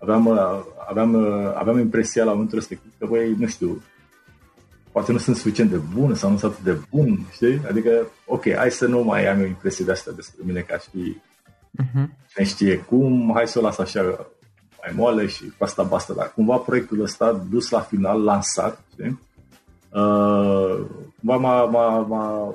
Aveam, 0.06 0.26
uh, 0.26 0.64
aveam, 0.88 1.14
uh, 1.14 1.52
aveam 1.54 1.78
impresia 1.78 2.24
la 2.24 2.32
momentul 2.32 2.58
respectiv 2.58 2.92
că, 2.98 3.06
băi, 3.06 3.34
nu 3.38 3.46
știu, 3.46 3.82
poate 4.92 5.12
nu 5.12 5.18
sunt 5.18 5.36
suficient 5.36 5.70
de 5.70 5.80
bun 5.94 6.14
sau 6.14 6.30
nu 6.30 6.36
sunt 6.36 6.52
atât 6.52 6.64
de 6.64 6.78
bun, 6.90 7.26
știi? 7.32 7.60
Adică, 7.68 8.06
ok, 8.26 8.54
hai 8.54 8.70
să 8.70 8.86
nu 8.86 9.02
mai 9.02 9.26
am 9.26 9.40
o 9.40 9.44
impresie 9.44 9.84
de 9.84 9.90
asta 9.90 10.10
despre 10.16 10.42
mine 10.46 10.60
ca 10.60 10.78
și 10.78 11.16
uh-huh. 11.82 12.06
cine 12.32 12.46
știe 12.46 12.76
cum, 12.76 13.30
hai 13.34 13.48
să 13.48 13.58
o 13.58 13.62
las 13.62 13.78
așa 13.78 14.02
mai 14.80 14.92
moale 14.94 15.26
și 15.26 15.44
cu 15.58 15.64
asta 15.64 15.82
basta. 15.82 16.12
Dar 16.14 16.32
cumva 16.34 16.56
proiectul 16.56 17.00
ăsta, 17.00 17.32
dus 17.50 17.70
la 17.70 17.80
final, 17.80 18.22
lansat, 18.22 18.80
știi? 18.92 19.20
Uh, 19.92 20.86
cumva 21.18 21.36
m-a, 21.36 21.64
m-a, 21.64 21.98
m-a 21.98 22.54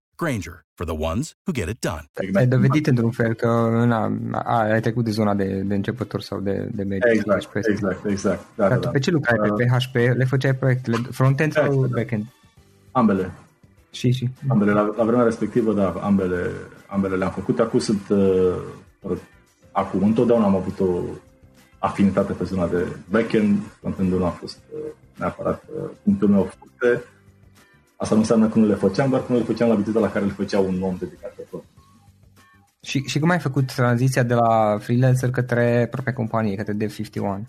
Granger, 0.21 0.65
for 0.75 0.85
the 0.85 0.93
ones 0.93 1.35
who 1.45 1.51
get 1.51 1.67
it 1.67 1.79
done. 1.79 2.03
Ai 2.33 2.47
dovedit 2.47 2.87
într-un 2.87 3.11
fel 3.11 3.33
că 3.33 3.47
na, 3.85 4.11
ai 4.43 4.81
trecut 4.81 5.03
de 5.03 5.11
zona 5.11 5.33
de, 5.33 5.61
de 5.65 5.75
începător 5.75 6.21
sau 6.21 6.39
de, 6.39 6.69
de 6.71 6.83
mediu. 6.83 7.09
Exact, 7.11 7.45
PHP. 7.45 7.55
exact, 7.55 8.05
exact. 8.05 8.45
Da, 8.55 8.67
Dar 8.67 8.77
da, 8.77 8.85
tu 8.85 8.89
pe 8.89 8.99
ce 8.99 9.11
lucrai? 9.11 9.49
Uh, 9.49 9.55
pe 9.57 9.65
PHP? 9.65 9.95
Le 10.17 10.23
făceai 10.23 10.55
proiectele 10.55 10.97
front-end 11.11 11.53
sau 11.53 11.87
back-end? 11.93 12.25
Ambele. 12.91 13.31
Și, 13.91 14.11
și. 14.11 14.29
Ambele, 14.47 14.71
la, 14.71 14.93
la 14.97 15.03
vremea 15.03 15.23
respectivă, 15.23 15.73
da, 15.73 15.89
ambele, 15.89 16.51
ambele 16.87 17.15
le-am 17.15 17.31
făcut. 17.31 17.59
Acum 17.59 17.79
sunt, 17.79 18.09
uh, 18.09 19.17
acum 19.71 20.03
întotdeauna 20.03 20.45
am 20.45 20.55
avut 20.55 20.79
o 20.79 20.99
afinitate 21.79 22.33
pe 22.33 22.43
zona 22.43 22.67
de 22.67 22.95
back-end, 23.09 23.59
front-end 23.79 24.11
nu 24.11 24.25
a 24.25 24.29
fost 24.29 24.59
uh, 24.73 24.79
neapărat 25.15 25.63
uh, 25.75 25.89
punctul 26.03 26.27
meu 26.27 26.51
forte. 26.57 27.03
Asta 28.01 28.13
nu 28.13 28.21
înseamnă 28.21 28.47
că 28.49 28.59
nu 28.59 28.65
le 28.65 28.75
făceam, 28.75 29.09
doar 29.09 29.21
că 29.21 29.31
nu 29.31 29.37
le 29.37 29.43
făceam 29.43 29.69
la 29.69 29.75
viteza 29.75 29.99
la 29.99 30.11
care 30.11 30.25
le 30.25 30.31
făcea 30.31 30.59
un 30.59 30.81
om 30.81 30.95
dedicat 30.99 31.31
pe 31.31 31.47
tot. 31.51 31.63
Și, 32.81 33.03
și 33.07 33.19
cum 33.19 33.29
ai 33.29 33.39
făcut 33.39 33.73
tranziția 33.73 34.23
de 34.23 34.33
la 34.33 34.77
freelancer 34.79 35.29
către 35.29 35.87
propria 35.91 36.13
companie, 36.13 36.55
către 36.55 36.73
Dev51? 36.73 37.39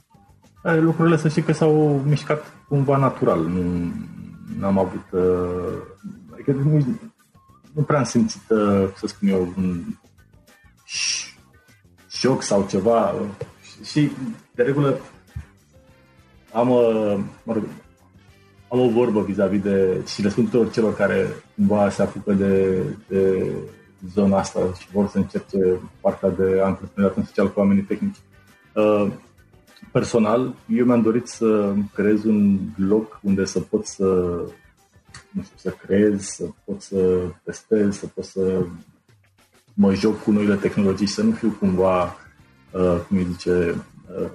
Lucrurile 0.63 1.17
să 1.17 1.29
știi 1.29 1.43
că 1.43 1.53
s-au 1.53 2.03
mișcat 2.07 2.45
cumva 2.69 2.97
natural. 2.97 3.41
Nu 4.59 4.67
am 4.67 4.79
avut... 4.79 5.05
Uh, 5.11 5.79
adică 6.33 6.53
nu, 6.53 6.99
nu 7.73 7.83
prea 7.83 7.99
am 7.99 8.05
simțit, 8.05 8.43
uh, 8.49 8.89
să 8.97 9.07
spun 9.07 9.29
eu, 9.29 9.53
un 9.57 9.85
șoc 12.09 12.43
sau 12.43 12.67
ceva. 12.69 13.15
Și, 13.85 14.11
de 14.55 14.63
regulă, 14.63 15.01
am, 16.53 16.71
uh, 16.71 17.19
mă 17.43 17.53
rog, 17.53 17.63
am 18.73 18.81
o 18.81 18.89
vorbă 18.89 19.23
vis-a-vis 19.23 19.63
de, 19.63 20.03
și 20.07 20.23
le 20.23 20.29
spun 20.29 20.45
tuturor 20.45 20.71
celor 20.71 20.95
care 20.95 21.27
cumva 21.55 21.91
se 21.91 22.03
apucă 22.03 22.33
de, 22.33 22.83
de 23.09 23.53
zona 24.13 24.39
asta 24.39 24.61
și 24.79 24.91
vor 24.93 25.09
să 25.09 25.19
încerce 25.19 25.81
partea 26.01 26.29
de 26.29 26.61
antreprenoriat 26.65 27.17
în 27.17 27.25
special 27.25 27.53
cu 27.53 27.59
oamenii 27.61 27.83
tehnici. 27.83 28.17
Uh, 28.75 29.13
personal, 29.93 30.55
eu 30.69 30.85
mi-am 30.85 31.03
dorit 31.03 31.27
să 31.27 31.75
creez 31.95 32.25
un 32.25 32.59
loc 32.77 33.21
unde 33.23 33.45
să 33.45 33.61
pot 33.61 33.87
să 33.87 34.05
nu 35.31 35.43
știu, 35.43 35.57
să 35.57 35.71
creez, 35.71 36.23
să 36.23 36.45
pot 36.65 36.83
să 36.83 37.23
testez, 37.45 37.99
să 37.99 38.07
pot 38.07 38.25
să 38.25 38.65
mă 39.75 39.95
joc 39.95 40.23
cu 40.23 40.31
noile 40.31 40.55
tehnologii, 40.55 41.07
să 41.07 41.23
nu 41.23 41.31
fiu 41.31 41.57
cumva, 41.59 42.17
uh, 42.71 42.97
cum 43.09 43.17
îi 43.17 43.27
zice, 43.31 43.75
uh, 44.21 44.31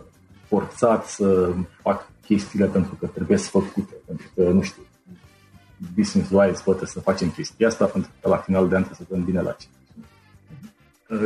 forțat 0.47 1.05
să 1.05 1.53
fac 1.81 2.09
chestiile 2.25 2.65
pentru 2.65 2.95
că 2.99 3.07
trebuie 3.07 3.37
să 3.37 3.49
făcute, 3.49 3.93
pentru 4.05 4.27
că, 4.35 4.41
nu 4.41 4.61
știu, 4.61 4.81
business-wise 5.95 6.63
poate 6.63 6.85
să 6.85 6.99
facem 6.99 7.29
chestia 7.29 7.67
asta 7.67 7.85
pentru 7.85 8.11
că 8.21 8.29
la 8.29 8.37
final 8.37 8.69
de 8.69 8.75
an 8.75 8.83
trebuie 8.83 9.07
să 9.07 9.13
dăm 9.13 9.23
bine 9.23 9.41
la 9.41 9.51
ce. 9.51 9.67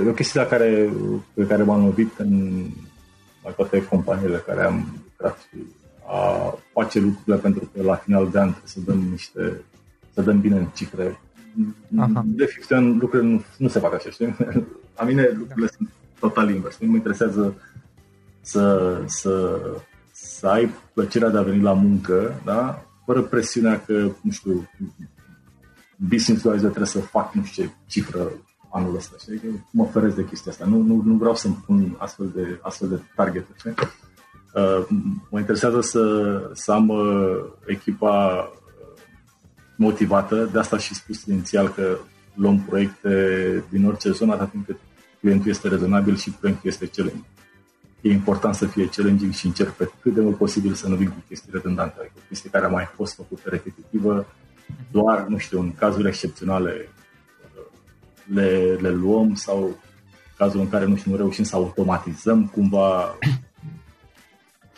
E 0.06 0.10
o 0.10 0.14
chestie 0.14 0.40
la 0.40 0.48
care, 0.48 0.94
pe 1.34 1.46
care 1.46 1.64
m-am 1.64 1.84
lovit 1.84 2.18
în 2.18 2.64
la 3.44 3.50
toate 3.50 3.86
companiile 3.86 4.38
care 4.38 4.64
am 4.64 5.04
lucrat 5.04 5.38
și 5.40 5.58
a 6.08 6.58
face 6.74 7.00
lucrurile 7.00 7.38
pentru 7.38 7.70
că 7.74 7.82
la 7.82 7.96
final 7.96 8.30
de 8.30 8.40
an 8.40 8.50
trebuie 8.50 8.70
să 8.70 8.80
dăm 8.86 8.98
niște, 8.98 9.62
să 10.14 10.22
dăm 10.22 10.40
bine 10.40 10.58
în 10.58 10.66
cifre. 10.74 11.20
Aha. 11.98 12.24
De 12.26 12.46
fiecare 12.46 12.82
an 12.82 12.98
lucrurile 12.98 13.30
nu, 13.30 13.44
nu 13.58 13.68
se 13.68 13.80
fac 13.80 13.94
așa, 13.94 14.10
știi? 14.10 14.36
La 14.98 15.04
mine 15.04 15.30
lucrurile 15.38 15.68
sunt 15.78 15.90
total 16.20 16.50
invers. 16.50 16.78
Nu 16.78 16.90
mă 16.90 16.96
interesează 16.96 17.56
să, 18.41 18.97
să 19.06 19.60
să 20.12 20.47
ai 20.47 20.73
plăcerea 20.93 21.30
de 21.30 21.38
a 21.38 21.41
veni 21.41 21.62
la 21.62 21.73
muncă, 21.73 22.41
da? 22.45 22.86
fără 23.06 23.21
presiunea 23.21 23.82
că, 23.86 23.93
nu 24.21 24.32
știu, 24.32 24.69
business 26.10 26.43
wise 26.43 26.65
trebuie 26.65 26.86
să 26.86 26.99
fac 26.99 27.34
nu 27.34 27.43
știu 27.43 27.63
ce 27.63 27.69
cifră 27.86 28.32
anul 28.71 28.95
ăsta. 28.95 29.15
Știi? 29.19 29.38
Că 29.38 29.47
mă 29.71 29.86
feresc 29.86 30.15
de 30.15 30.25
chestia 30.25 30.51
asta. 30.51 30.65
Nu, 30.65 30.82
nu, 30.82 31.01
nu 31.06 31.13
vreau 31.13 31.36
să-mi 31.36 31.63
pun 31.65 31.95
astfel 31.99 32.32
de, 32.36 32.60
astfel 32.62 32.89
de 32.89 32.99
target. 33.15 33.45
Uh, 33.65 34.88
mă 35.30 35.39
interesează 35.39 35.82
să, 35.82 36.51
să 36.54 36.71
am 36.71 36.89
uh, 36.89 37.43
echipa 37.65 38.47
motivată, 39.77 40.49
de 40.51 40.60
asta 40.60 40.77
și 40.77 40.93
spus 40.93 41.25
inițial 41.25 41.69
că 41.69 41.97
luăm 42.34 42.60
proiecte 42.60 43.63
din 43.69 43.86
orice 43.86 44.12
zonă, 44.12 44.34
atât 44.34 44.49
timp 44.49 44.65
cât 44.65 44.77
clientul 45.19 45.49
este 45.49 45.67
rezonabil 45.67 46.15
și 46.15 46.32
proiectul 46.32 46.69
este 46.69 46.88
challenging. 46.88 47.25
E 48.02 48.12
important 48.12 48.56
să 48.56 48.66
fie 48.66 48.90
challenging 48.90 49.34
și 49.34 49.46
încerc 49.46 49.70
pe 49.70 49.92
cât 50.02 50.14
de 50.14 50.22
mult 50.22 50.38
posibil 50.38 50.74
să 50.74 50.88
nu 50.88 50.96
vin 50.96 51.08
cu 51.08 51.24
chestii 51.28 51.50
redundante, 51.54 51.96
adică 52.00 52.20
chestii 52.28 52.50
care 52.50 52.66
au 52.66 52.72
mai 52.72 52.90
fost 52.96 53.16
făcute 53.16 53.50
repetitivă, 53.50 54.26
doar, 54.92 55.26
nu 55.28 55.38
știu, 55.38 55.60
în 55.60 55.74
cazuri 55.76 56.08
excepționale 56.08 56.90
le, 58.34 58.78
le 58.80 58.90
luăm 58.90 59.34
sau 59.34 59.78
cazul 60.38 60.60
în 60.60 60.70
care 60.70 60.86
nu 60.86 60.96
știu, 60.96 61.12
nu 61.12 61.18
reușim 61.18 61.44
să 61.44 61.56
automatizăm 61.56 62.46
cumva 62.46 63.18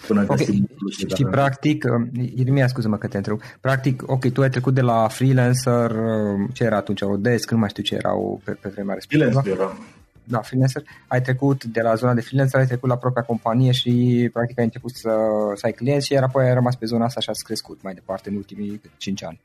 până 0.08 0.22
okay. 0.22 0.38
găsim 0.38 0.70
și, 0.98 1.08
și 1.16 1.24
practic, 1.24 1.84
uh, 1.84 2.30
Irmia, 2.36 2.68
scuză-mă 2.68 2.98
că 2.98 3.08
te 3.08 3.18
întreb, 3.18 3.40
practic, 3.62 4.04
ok, 4.06 4.32
tu 4.32 4.42
ai 4.42 4.50
trecut 4.50 4.74
de 4.74 4.82
la 4.82 5.08
freelancer, 5.08 5.92
uh, 5.92 6.50
ce 6.54 6.64
era 6.64 6.78
atunci, 6.78 7.02
o 7.02 7.18
desk, 7.18 7.52
nu 7.52 7.58
mai 7.58 7.70
știu 7.70 7.84
ce 7.84 7.96
erau 7.96 8.42
pe, 8.44 8.52
pe 8.52 8.70
vremea 8.70 8.94
respectivă. 8.94 9.30
Freelancer 9.30 9.54
eram. 9.54 9.78
Da, 10.24 10.42
freelancer. 10.42 10.84
Ai 11.08 11.22
trecut 11.22 11.64
de 11.64 11.82
la 11.82 11.96
zona 11.96 12.14
de 12.14 12.22
freelancer, 12.22 12.60
ai 12.60 12.66
trecut 12.66 12.90
la 12.90 12.98
propria 12.98 13.24
companie 13.24 13.72
și 13.72 14.30
practic 14.34 14.58
ai 14.58 14.64
început 14.64 14.92
să, 14.92 15.12
să 15.56 15.66
ai 15.66 15.72
clienți 15.72 16.06
și 16.06 16.14
iar 16.14 16.24
apoi 16.24 16.46
ai 16.46 16.54
rămas 16.54 16.76
pe 16.76 16.86
zona 16.86 17.06
asta 17.06 17.20
și 17.20 17.30
ați 17.30 17.44
crescut 17.44 17.82
mai 17.82 17.94
departe 17.94 18.30
în 18.30 18.36
ultimii 18.36 18.82
5 18.98 19.24
ani. 19.24 19.42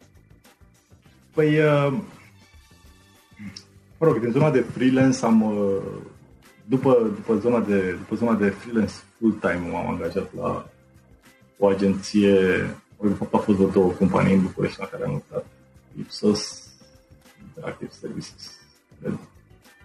Păi, 1.34 1.58
uh, 1.58 1.92
mă 3.98 4.06
rog, 4.06 4.20
din 4.20 4.30
zona 4.30 4.50
de 4.50 4.60
freelance 4.60 5.24
am, 5.24 5.42
uh, 5.42 5.82
după, 6.64 7.10
după, 7.14 7.34
zona 7.36 7.60
de, 7.60 7.90
după 7.90 8.14
zona 8.14 8.34
de 8.34 8.48
freelance 8.48 8.94
full-time 9.18 9.68
m-am 9.70 9.88
angajat 9.88 10.34
la 10.34 10.68
o 11.58 11.66
agenție, 11.66 12.34
de 13.02 13.14
fapt 13.18 13.34
a 13.34 13.38
fost 13.38 13.58
vreo 13.58 13.70
două 13.70 13.90
companii 13.90 14.34
în 14.34 14.42
București 14.42 14.80
la 14.80 14.86
care 14.86 15.04
am 15.04 15.12
lucrat, 15.12 15.46
Ipsos, 15.98 16.70
Interactive 17.46 17.90
Services, 18.00 18.58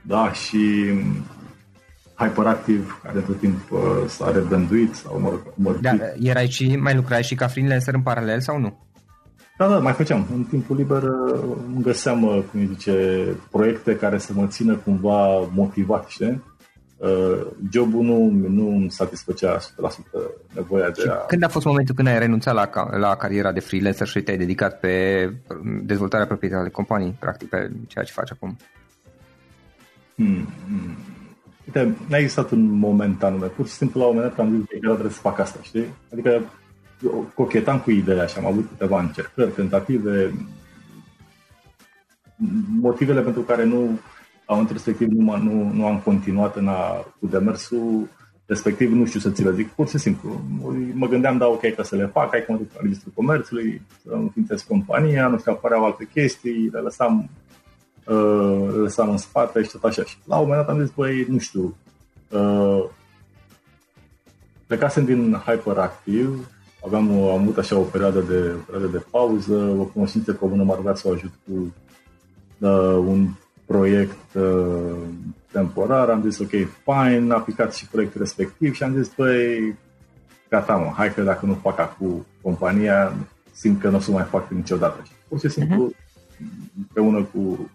da, 0.06 0.32
și 0.32 0.94
Hyperactive, 2.16 2.86
care 3.04 3.20
tot 3.20 3.40
timp 3.40 3.72
uh, 3.72 3.80
s-a 4.08 4.32
rebranduit 4.32 4.96
sau 4.96 5.20
mă 5.20 5.30
rog, 5.30 5.80
Da, 5.80 5.92
erai 6.20 6.48
și, 6.48 6.76
mai 6.76 6.96
lucrai 6.96 7.24
și 7.24 7.36
ca 7.36 7.48
freelancer 7.48 7.94
în 7.94 8.02
paralel 8.02 8.40
sau 8.40 8.60
nu? 8.60 8.84
Da, 9.58 9.68
da, 9.68 9.80
mai 9.80 9.94
făceam. 9.94 10.28
În 10.34 10.44
timpul 10.44 10.76
liber 10.76 11.04
uh, 11.04 11.40
îmi 11.74 11.82
găseam, 11.82 12.24
uh, 12.24 12.44
cum 12.52 12.68
zice, 12.68 13.26
proiecte 13.52 13.96
care 13.96 14.18
să 14.18 14.32
mă 14.36 14.48
țină 14.48 14.76
cumva 14.76 15.40
motivat, 15.40 16.08
știi? 16.08 16.44
Uh, 16.98 17.46
jobul 17.72 18.04
nu, 18.04 18.30
nu 18.48 18.70
îmi 18.70 18.92
satisfăcea 18.92 19.58
100% 19.58 19.62
nevoia 20.54 20.90
de 20.90 21.10
a... 21.10 21.14
Când 21.14 21.44
a 21.44 21.48
fost 21.48 21.66
momentul 21.66 21.96
când 21.96 22.08
ai 22.08 22.20
renunțat 22.20 22.54
la, 22.54 22.98
la 22.98 23.16
cariera 23.16 23.52
de 23.52 23.60
freelancer 23.60 24.08
și 24.08 24.22
te-ai 24.22 24.38
dedicat 24.38 24.80
pe 24.80 25.30
dezvoltarea 25.84 26.26
proprietății 26.26 26.64
ale 26.64 26.74
companii, 26.74 27.16
practic 27.20 27.50
pe 27.50 27.72
ceea 27.88 28.04
ce 28.04 28.12
faci 28.12 28.32
acum? 28.32 28.58
Hmm, 30.16 30.48
hmm. 30.68 30.96
Uite, 31.66 31.96
n-a 32.08 32.18
existat 32.18 32.52
un 32.52 32.72
moment 32.72 33.24
anume. 33.24 33.46
Pur 33.46 33.68
și 33.68 33.74
simplu 33.74 34.00
la 34.00 34.06
un 34.06 34.16
moment 34.16 34.36
dat 34.36 34.46
am 34.46 34.56
zis 34.56 34.80
că 34.82 34.88
trebuie 34.90 35.12
să 35.12 35.20
fac 35.20 35.40
asta, 35.40 35.60
știi? 35.62 35.86
Adică 36.12 36.42
cochetam 37.34 37.80
cu 37.80 37.92
ideea 37.92 38.26
și 38.26 38.38
am 38.38 38.46
avut 38.46 38.68
câteva 38.68 39.02
încercări, 39.02 39.52
tentative, 39.52 40.34
motivele 42.82 43.22
pentru 43.22 43.42
care 43.42 43.64
nu 43.64 44.00
la 44.46 44.54
momentul 44.54 44.76
respectiv 44.76 45.08
nu, 45.08 45.38
nu, 45.38 45.72
nu 45.74 45.86
am 45.86 46.00
continuat 46.00 46.56
în 46.56 46.68
a, 46.68 47.06
cu 47.20 47.28
demersul 47.28 48.10
respectiv, 48.46 48.92
nu 48.92 49.06
știu 49.06 49.20
să 49.20 49.30
ți 49.30 49.44
le 49.44 49.54
zic, 49.54 49.68
pur 49.68 49.88
și 49.88 49.98
simplu. 49.98 50.42
Mă 50.94 51.08
gândeam, 51.08 51.38
da, 51.38 51.48
ok, 51.48 51.74
că 51.76 51.84
să 51.84 51.96
le 51.96 52.06
fac, 52.06 52.30
hai 52.30 52.44
că 52.46 52.52
mă 52.52 52.58
duc 52.58 52.68
la 52.74 52.80
Registrul 52.82 53.12
Comerțului, 53.16 53.82
să 54.04 54.10
înființez 54.14 54.62
compania, 54.62 55.28
nu 55.28 55.38
știu, 55.38 55.52
apăreau 55.52 55.86
alte 55.86 56.10
chestii, 56.14 56.70
le 56.72 56.80
lăsam, 56.80 57.30
uh, 58.08 58.70
le 58.72 58.78
lăsam 58.78 59.10
în 59.10 59.18
spate 59.18 59.64
și 59.64 59.70
tot 59.72 59.84
așa. 59.84 60.04
Și 60.04 60.16
la 60.26 60.38
un 60.38 60.48
moment 60.48 60.66
dat 60.66 60.76
am 60.76 60.82
zis, 60.82 60.94
băi, 60.96 61.26
nu 61.30 61.38
știu, 61.38 61.78
uh, 62.30 62.84
plecasem 64.68 65.06
din 65.06 65.42
Hyperactive, 65.46 66.36
aveam 66.86 67.20
o, 67.20 67.32
am 67.32 67.42
avut 67.42 67.58
așa 67.58 67.78
o 67.78 67.82
perioadă 67.82 68.20
de, 68.20 68.52
o 68.56 68.64
perioadă 68.66 68.92
de 68.98 69.06
pauză, 69.10 69.76
o 69.80 69.84
cunoștință 69.84 70.34
comună 70.34 70.64
m-a 70.64 70.76
rugat 70.76 70.98
să 70.98 71.08
o 71.08 71.12
ajut 71.12 71.32
cu 71.46 71.74
uh, 72.58 73.04
un 73.08 73.28
proiect 73.66 74.34
uh, 74.34 74.96
temporar, 75.52 76.10
am 76.10 76.30
zis 76.30 76.40
ok, 76.40 76.50
fine, 76.84 77.34
a 77.34 77.36
aplicat 77.36 77.74
și 77.74 77.88
proiectul 77.88 78.22
respectiv 78.22 78.74
și 78.74 78.84
am 78.84 78.96
zis, 78.96 79.12
băi, 79.16 79.76
gata 80.50 80.76
mă, 80.76 80.92
hai 80.96 81.14
că 81.14 81.22
dacă 81.22 81.46
nu 81.46 81.54
fac 81.54 81.80
acum 81.80 82.26
compania, 82.42 83.14
simt 83.52 83.82
că 83.82 83.90
nu 83.90 83.96
o 83.96 84.00
să 84.00 84.12
mai 84.12 84.24
fac 84.24 84.50
niciodată. 84.50 85.02
Și 85.04 85.12
pur 85.28 85.40
și 85.40 85.50
simplu, 85.50 85.92
uh-huh. 85.92 86.78
împreună 86.78 87.24
cu 87.34 87.72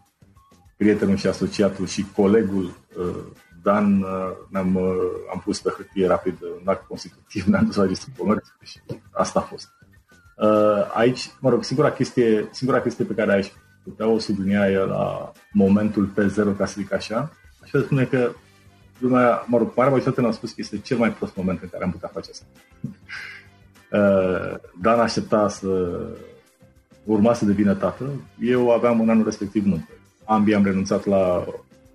prietenul 0.78 1.16
și 1.16 1.26
asociatul 1.26 1.86
și 1.86 2.06
colegul 2.16 2.64
uh, 2.98 3.24
Dan, 3.62 4.02
uh, 4.02 4.08
ne-am, 4.48 4.74
uh, 4.74 4.96
am 5.32 5.40
pus 5.44 5.60
pe 5.60 5.72
hârtie 5.76 6.06
rapid 6.06 6.38
un 6.60 6.68
act 6.68 6.86
constitutiv, 6.86 7.44
ne-am 7.50 7.64
dus 7.64 7.76
la 7.76 7.82
registrul 7.82 8.14
comerțului 8.18 8.66
și 8.66 8.80
asta 9.10 9.38
a 9.38 9.42
fost. 9.42 9.68
Uh, 10.36 10.90
aici, 10.94 11.30
mă 11.40 11.50
rog, 11.50 11.64
singura 11.64 11.90
chestie, 11.90 12.48
singura 12.50 12.80
chestie 12.80 13.04
pe 13.04 13.14
care 13.14 13.32
aș 13.32 13.48
putea 13.84 14.06
o 14.06 14.18
sublinia 14.18 14.70
e 14.70 14.76
la 14.76 15.32
momentul 15.52 16.10
P0, 16.12 16.56
ca 16.56 16.66
să 16.66 16.74
zic 16.76 16.92
așa, 16.92 17.32
aș 17.62 17.70
putea 17.70 17.86
spune 17.86 18.04
că 18.04 18.30
lumea, 18.98 19.44
mă 19.46 19.58
rog, 19.58 19.72
mare 19.76 19.90
majoritate 19.90 20.20
ne-a 20.20 20.30
spus 20.30 20.50
că 20.50 20.56
este 20.58 20.78
cel 20.78 20.98
mai 20.98 21.12
prost 21.12 21.36
moment 21.36 21.62
în 21.62 21.68
care 21.68 21.84
am 21.84 21.90
putea 21.90 22.10
face 22.12 22.30
asta. 22.30 22.44
Dan 24.82 25.00
aștepta 25.00 25.48
să 25.48 26.00
urma 27.04 27.34
să 27.34 27.44
devină 27.44 27.74
tată, 27.74 28.10
eu 28.40 28.70
aveam 28.70 29.00
în 29.00 29.08
anul 29.08 29.24
respectiv 29.24 29.64
nuntă. 29.64 29.97
Ambii 30.28 30.54
am 30.54 30.64
renunțat 30.64 31.04
la 31.04 31.44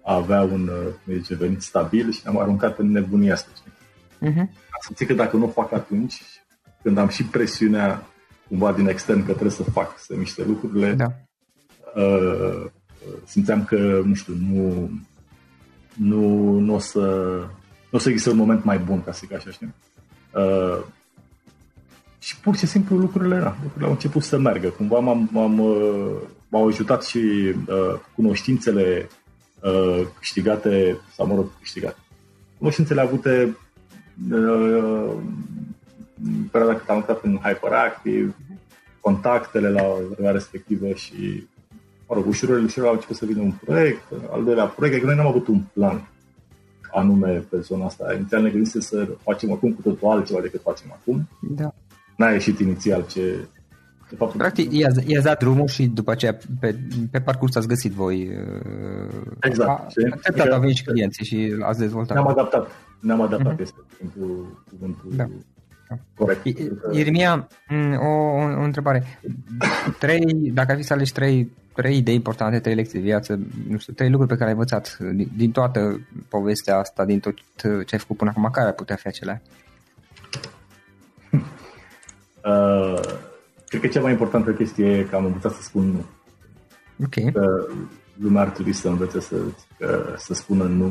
a 0.04 0.16
avea 0.16 0.42
un 0.42 0.70
cum 1.06 1.14
zice, 1.14 1.36
venit 1.36 1.62
stabil 1.62 2.12
și 2.12 2.22
ne-am 2.24 2.40
aruncat 2.40 2.78
în 2.78 2.92
nebunia 2.92 3.34
asta. 3.34 3.50
Uh-huh. 4.22 4.48
Să 4.82 4.92
zic 4.96 5.08
că 5.08 5.14
dacă 5.14 5.38
nu 5.38 5.46
o 5.46 5.48
fac 5.48 5.72
atunci, 5.72 6.22
când 6.82 6.98
am 6.98 7.08
și 7.08 7.24
presiunea 7.24 8.08
cumva 8.48 8.72
din 8.72 8.88
extern 8.88 9.20
că 9.20 9.32
trebuie 9.32 9.52
să 9.52 9.64
fac, 9.64 10.00
să 10.00 10.14
miște 10.18 10.44
lucrurile, 10.44 10.94
da. 10.94 11.08
uh, 11.96 12.66
simțeam 13.26 13.64
că, 13.64 14.02
nu 14.06 14.14
știu, 14.14 14.34
nu, 14.50 14.90
nu, 15.94 16.52
nu 16.60 16.74
o 16.74 16.80
să 16.80 17.00
nu 17.94 18.00
o 18.00 18.02
să 18.02 18.10
există 18.10 18.30
un 18.30 18.38
moment 18.38 18.64
mai 18.64 18.78
bun, 18.78 19.04
ca 19.04 19.12
să 19.12 19.20
zic 19.24 19.34
așa, 19.34 19.52
știi? 19.52 19.74
Uh, 20.32 20.84
și 22.20 22.40
pur 22.40 22.56
și 22.56 22.66
simplu 22.66 22.98
lucrurile, 22.98 23.40
da, 23.40 23.56
lucrurile 23.62 23.86
au 23.86 23.92
început 23.92 24.24
să 24.24 24.38
meargă. 24.38 24.68
Cumva 24.68 25.00
m-am, 25.00 25.30
m-am, 25.32 25.60
uh, 25.60 26.16
m-au 26.54 26.68
ajutat 26.68 27.04
și 27.04 27.18
uh, 27.18 28.00
cunoștințele 28.16 29.10
uh, 29.62 30.02
câștigate, 30.18 30.98
sau 31.16 31.28
mă 31.28 31.36
rog, 31.36 31.48
câștigate. 31.60 31.98
Cunoștințele 32.58 33.02
avute 33.02 33.58
uh, 34.32 35.12
în 36.24 36.44
perioada 36.52 36.78
cât 36.78 36.90
am 36.90 36.96
lucrat 36.96 37.24
în 37.24 37.40
Hyperactive, 37.44 38.36
contactele 39.00 39.70
la 39.70 39.84
vremea 40.14 40.32
respectivă 40.32 40.94
și, 40.94 41.48
mă 42.08 42.16
rog, 42.16 42.26
ușurel, 42.28 42.64
ușurel 42.64 42.88
au 42.88 42.94
început 42.94 43.16
să 43.16 43.26
vină 43.26 43.42
un 43.42 43.52
proiect, 43.66 44.04
al 44.32 44.44
doilea 44.44 44.66
proiect, 44.66 45.00
că 45.00 45.06
noi 45.06 45.16
n-am 45.16 45.28
avut 45.28 45.48
un 45.48 45.62
plan 45.74 46.08
anume 46.92 47.46
pe 47.50 47.60
zona 47.60 47.86
asta. 47.86 48.14
Inițial 48.14 48.42
ne 48.42 48.50
gândim 48.50 48.82
să 48.82 49.08
facem 49.22 49.52
acum 49.52 49.74
cu 49.74 49.82
totul 49.82 50.08
altceva 50.08 50.42
decât 50.42 50.62
facem 50.62 50.92
acum. 50.92 51.28
Da. 51.42 51.74
N-a 52.18 52.32
ieșit 52.32 52.60
inițial 52.60 53.06
ce, 53.08 53.48
de 54.14 54.20
fapt, 54.20 54.38
Practic, 54.38 54.72
i-ați, 54.72 55.12
i 55.12 55.20
dat 55.22 55.40
drumul 55.40 55.68
și 55.68 55.88
după 55.88 56.12
aceea 56.12 56.38
pe, 56.60 56.76
pe 57.12 57.20
parcurs 57.20 57.56
ați 57.56 57.68
găsit 57.68 57.92
voi. 57.92 58.30
Uh, 58.30 59.22
exact. 59.42 59.94
Treptat 59.94 60.40
adică, 60.40 60.54
au 60.54 60.60
venit 60.60 60.76
și 60.76 60.84
clienții 60.84 61.26
și 61.26 61.56
ați 61.62 61.80
dezvoltat. 61.80 62.16
Ne-am 62.16 62.28
adaptat. 62.28 62.68
Ne-am 63.00 63.22
adaptat, 63.22 63.56
uh-huh. 63.56 63.62
este 63.62 63.76
cuvântul, 63.98 64.64
cuvântul 64.70 65.12
da. 65.16 65.26
corect. 66.16 66.46
Irmia, 66.92 67.48
mm, 67.70 67.94
o, 67.94 68.08
o, 68.08 68.42
o 68.60 68.64
întrebare. 68.64 69.04
Trei, 70.00 70.52
dacă 70.54 70.72
ar 70.72 70.78
fi 70.78 70.84
să 70.84 70.94
alegi 70.94 71.12
trei, 71.12 71.52
trei 71.76 71.98
idei 71.98 72.16
importante, 72.16 72.60
trei 72.60 72.76
lecții 72.76 73.00
de 73.00 73.06
viață, 73.06 73.40
nu 73.70 73.78
știu, 73.78 73.94
trei 73.94 74.10
lucruri 74.10 74.30
pe 74.32 74.38
care 74.38 74.50
ai 74.50 74.56
învățat 74.56 74.98
din, 75.14 75.30
din 75.38 75.52
toată 75.52 76.08
povestea 76.30 76.78
asta, 76.78 77.06
din 77.06 77.20
tot 77.20 77.34
ce 77.56 77.88
ai 77.92 78.00
făcut 78.00 78.18
până 78.18 78.30
acum, 78.30 78.50
care 78.52 78.68
ar 78.68 78.74
putea 78.74 78.96
fi 78.96 79.08
acelea? 79.08 79.42
Uh, 82.46 83.00
Cred 83.00 83.23
că 83.84 83.90
cea 83.90 84.02
mai 84.02 84.12
importantă 84.12 84.54
chestie 84.54 84.98
e 84.98 85.04
că 85.04 85.16
am 85.16 85.26
învățat 85.26 85.52
să 85.54 85.62
spun 85.62 85.84
nu. 85.84 86.06
Ok. 87.06 87.32
Că 87.34 87.68
lumea 88.22 88.42
ar 88.42 88.50
trebui 88.50 88.74
să 88.74 88.88
învețe 88.88 89.20
să, 89.20 89.36
că, 89.78 90.16
să 90.18 90.34
spună 90.34 90.64
nu. 90.64 90.86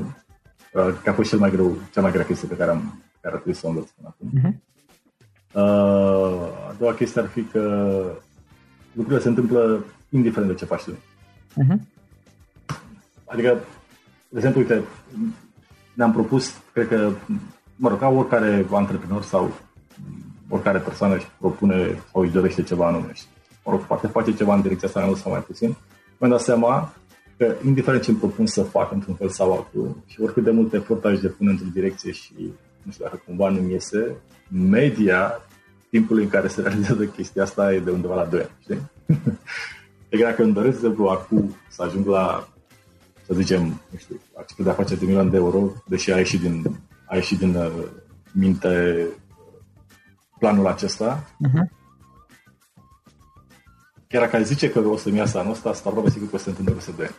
Uh, 0.73 0.95
că 1.03 1.11
a 1.11 1.13
fost 1.13 1.29
cel 1.29 1.39
mai 1.39 1.51
greu, 1.51 1.79
cea 1.93 2.01
mai 2.01 2.13
grea 2.13 2.25
chestie 2.25 2.49
pe 2.49 2.57
care, 2.57 2.71
am, 2.71 3.03
care 3.21 3.35
ar 3.35 3.41
trebui 3.41 3.61
să 3.61 3.67
o 3.67 3.69
învăț 3.69 3.89
până 3.91 4.09
acum. 4.15 4.31
Uh-huh. 4.39 4.55
Uh, 5.53 6.69
a 6.69 6.75
doua 6.79 6.95
chestie 6.95 7.21
ar 7.21 7.27
fi 7.27 7.43
că 7.43 7.61
lucrurile 8.93 9.23
se 9.23 9.29
întâmplă 9.29 9.85
indiferent 10.09 10.51
de 10.51 10.57
ce 10.57 10.65
faci 10.65 10.83
tu. 10.83 10.93
Uh-huh. 10.93 11.79
Adică, 13.25 13.59
de 14.29 14.37
exemplu, 14.37 14.61
uite, 14.61 14.83
ne-am 15.95 16.13
propus, 16.13 16.55
cred 16.73 16.89
că, 16.89 17.11
mă 17.77 17.89
rog, 17.89 17.99
ca 17.99 18.09
oricare 18.09 18.67
antreprenor 18.71 19.23
sau 19.23 19.53
oricare 20.53 20.79
persoană 20.79 21.15
își 21.15 21.27
propune 21.39 22.03
sau 22.13 22.23
își 22.23 22.33
dorește 22.33 22.63
ceva 22.63 22.87
anume. 22.87 23.11
Și, 23.13 23.23
mă 23.65 23.73
rog, 23.73 23.81
poate 23.81 24.07
face 24.07 24.35
ceva 24.35 24.55
în 24.55 24.63
direcția 24.63 24.89
asta 24.89 25.01
mai 25.01 25.09
mult 25.09 25.21
sau 25.21 25.31
mai 25.31 25.41
puțin. 25.41 25.77
Mi-am 26.19 26.31
dat 26.31 26.41
seama 26.41 26.95
că 27.37 27.55
indiferent 27.65 28.03
ce 28.03 28.11
îmi 28.11 28.19
propun 28.19 28.47
să 28.47 28.63
fac 28.63 28.93
într-un 28.93 29.15
fel 29.15 29.29
sau 29.29 29.53
altul 29.53 29.97
și 30.07 30.21
oricât 30.21 30.45
de 30.45 30.51
mult 30.51 30.73
efort 30.73 31.05
aș 31.05 31.21
depune 31.21 31.51
într-o 31.51 31.67
direcție 31.73 32.13
și 32.13 32.33
nu 32.83 32.93
știu 32.93 33.05
dacă 33.05 33.23
cumva 33.27 33.49
nu-mi 33.49 33.73
iese, 33.73 34.17
media 34.49 35.41
timpul 35.91 36.21
în 36.21 36.29
care 36.29 36.49
se 36.49 36.61
realizează 36.61 37.05
chestia 37.05 37.43
asta 37.43 37.75
e 37.75 37.79
de 37.79 37.91
undeva 37.91 38.15
la 38.15 38.25
2 38.25 38.41
ani, 38.41 38.51
știi? 38.61 38.91
Deci 40.09 40.21
dacă 40.21 40.43
îmi 40.43 40.53
doresc, 40.53 40.81
de 40.81 40.87
exemplu, 40.87 41.07
acum 41.07 41.57
să 41.69 41.83
ajung 41.83 42.07
la, 42.07 42.49
să 43.27 43.35
zicem, 43.35 43.63
nu 43.91 43.99
știu, 43.99 44.21
acceptă 44.35 44.63
de 44.63 44.71
afaceri 44.71 45.01
de 45.01 45.07
milion 45.07 45.31
de 45.31 45.37
euro, 45.37 45.73
deși 45.87 46.13
a 46.13 46.17
ieșit 46.17 46.41
din, 46.41 46.81
a 47.07 47.15
ieșit 47.15 47.39
din 47.39 47.55
uh, 47.55 47.73
minte 48.33 49.07
planul 50.43 50.67
acesta, 50.67 51.25
uh-huh. 51.47 51.65
chiar 54.09 54.23
dacă 54.23 54.37
ai 54.37 54.45
zice 54.45 54.71
că 54.71 54.79
o 54.79 54.97
să-mi 54.97 55.17
iasă 55.17 55.39
anul 55.39 55.53
ăsta, 55.53 55.73
sunt 55.73 55.87
aproape 55.87 56.11
sigur 56.11 56.29
că 56.29 56.35
o 56.35 56.39
să 56.39 56.45
se 56.45 56.51
întâmple 56.51 56.75
peste 56.75 56.93
2 56.97 57.07
ani. 57.07 57.15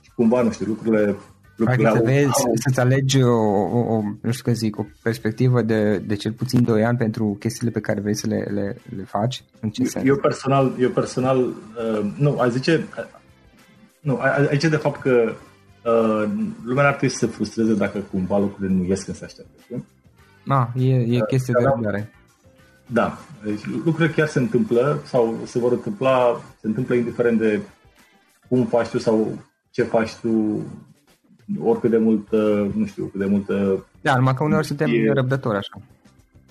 Și 0.00 0.10
cumva, 0.14 0.42
nu 0.42 0.50
știu, 0.50 0.66
lucrurile 0.66 1.16
Adică 1.66 1.92
să 1.94 2.02
vezi, 2.04 2.30
să-ți 2.54 2.80
alegi 2.80 3.22
o, 3.22 3.34
o, 3.78 3.78
o, 3.94 4.02
nu 4.20 4.30
știu 4.30 4.44
că 4.44 4.52
zic, 4.52 4.78
o 4.78 4.84
perspectivă 5.02 5.62
de, 5.62 5.98
de 5.98 6.14
cel 6.14 6.32
puțin 6.32 6.64
2 6.64 6.84
ani 6.84 6.98
pentru 6.98 7.36
chestiile 7.38 7.70
pe 7.70 7.80
care 7.80 8.00
vrei 8.00 8.14
să 8.14 8.26
le, 8.26 8.46
le, 8.50 8.76
le 8.96 9.02
faci? 9.02 9.44
În 9.60 9.70
ce 9.70 9.82
eu, 9.82 9.88
sens? 9.88 10.06
Eu 10.06 10.16
personal, 10.16 10.72
eu 10.78 10.90
personal 10.90 11.38
uh, 11.38 12.12
nu, 12.18 12.38
a 12.38 12.48
zice, 12.48 12.86
uh, 12.98 13.04
nu, 14.00 14.18
aici 14.48 14.64
de 14.64 14.76
fapt 14.76 15.00
că 15.00 15.32
uh, 15.84 16.30
lumea 16.64 16.86
ar 16.86 16.94
trebui 16.94 17.14
să 17.14 17.26
se 17.26 17.32
frustreze 17.32 17.74
dacă 17.74 17.98
cumva 18.10 18.38
lucrurile 18.38 18.74
nu 18.74 18.84
ies 18.84 19.02
când 19.02 19.16
se 19.16 19.24
așteaptă. 19.24 19.84
Ah, 20.46 20.66
e, 20.74 20.94
e 20.94 21.18
chestie 21.28 21.54
uh, 21.56 21.62
de 21.62 21.68
răbdare. 21.68 22.10
Da, 22.92 23.18
deci 23.44 23.66
lucrurile 23.84 24.14
chiar 24.14 24.26
se 24.26 24.38
întâmplă 24.38 25.02
sau 25.04 25.38
se 25.44 25.58
vor 25.58 25.72
întâmpla, 25.72 26.40
se 26.60 26.66
întâmplă 26.66 26.94
indiferent 26.94 27.38
de 27.38 27.60
cum 28.48 28.66
faci 28.66 28.88
tu 28.88 28.98
sau 28.98 29.38
ce 29.70 29.82
faci 29.82 30.14
tu 30.14 30.62
oricât 31.58 31.90
de 31.90 31.98
mult, 31.98 32.30
nu 32.74 32.86
știu, 32.86 33.04
cât 33.04 33.20
de 33.20 33.26
multă... 33.26 33.84
Da, 34.00 34.16
numai 34.16 34.34
că 34.34 34.44
uneori 34.44 34.66
suntem 34.66 34.88
e... 34.90 35.12
răbdători 35.12 35.56
așa. 35.56 35.80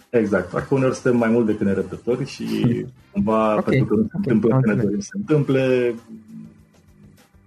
Exact, 0.09 0.51
că 0.51 0.65
uneori 0.69 0.95
suntem 0.95 1.17
mai 1.17 1.29
mult 1.29 1.45
decât 1.45 1.65
nerăbdători 1.65 2.25
și 2.25 2.45
cumva 3.11 3.57
okay. 3.57 3.63
pentru 3.63 3.85
că 3.85 3.95
nu 3.95 4.07
se 4.07 4.17
okay. 4.17 4.33
întâmplă 4.33 4.59
când 4.59 4.75
ne 4.75 4.83
dorim 4.83 4.99
să 4.99 5.07
se 5.11 5.17
întâmple, 5.17 5.93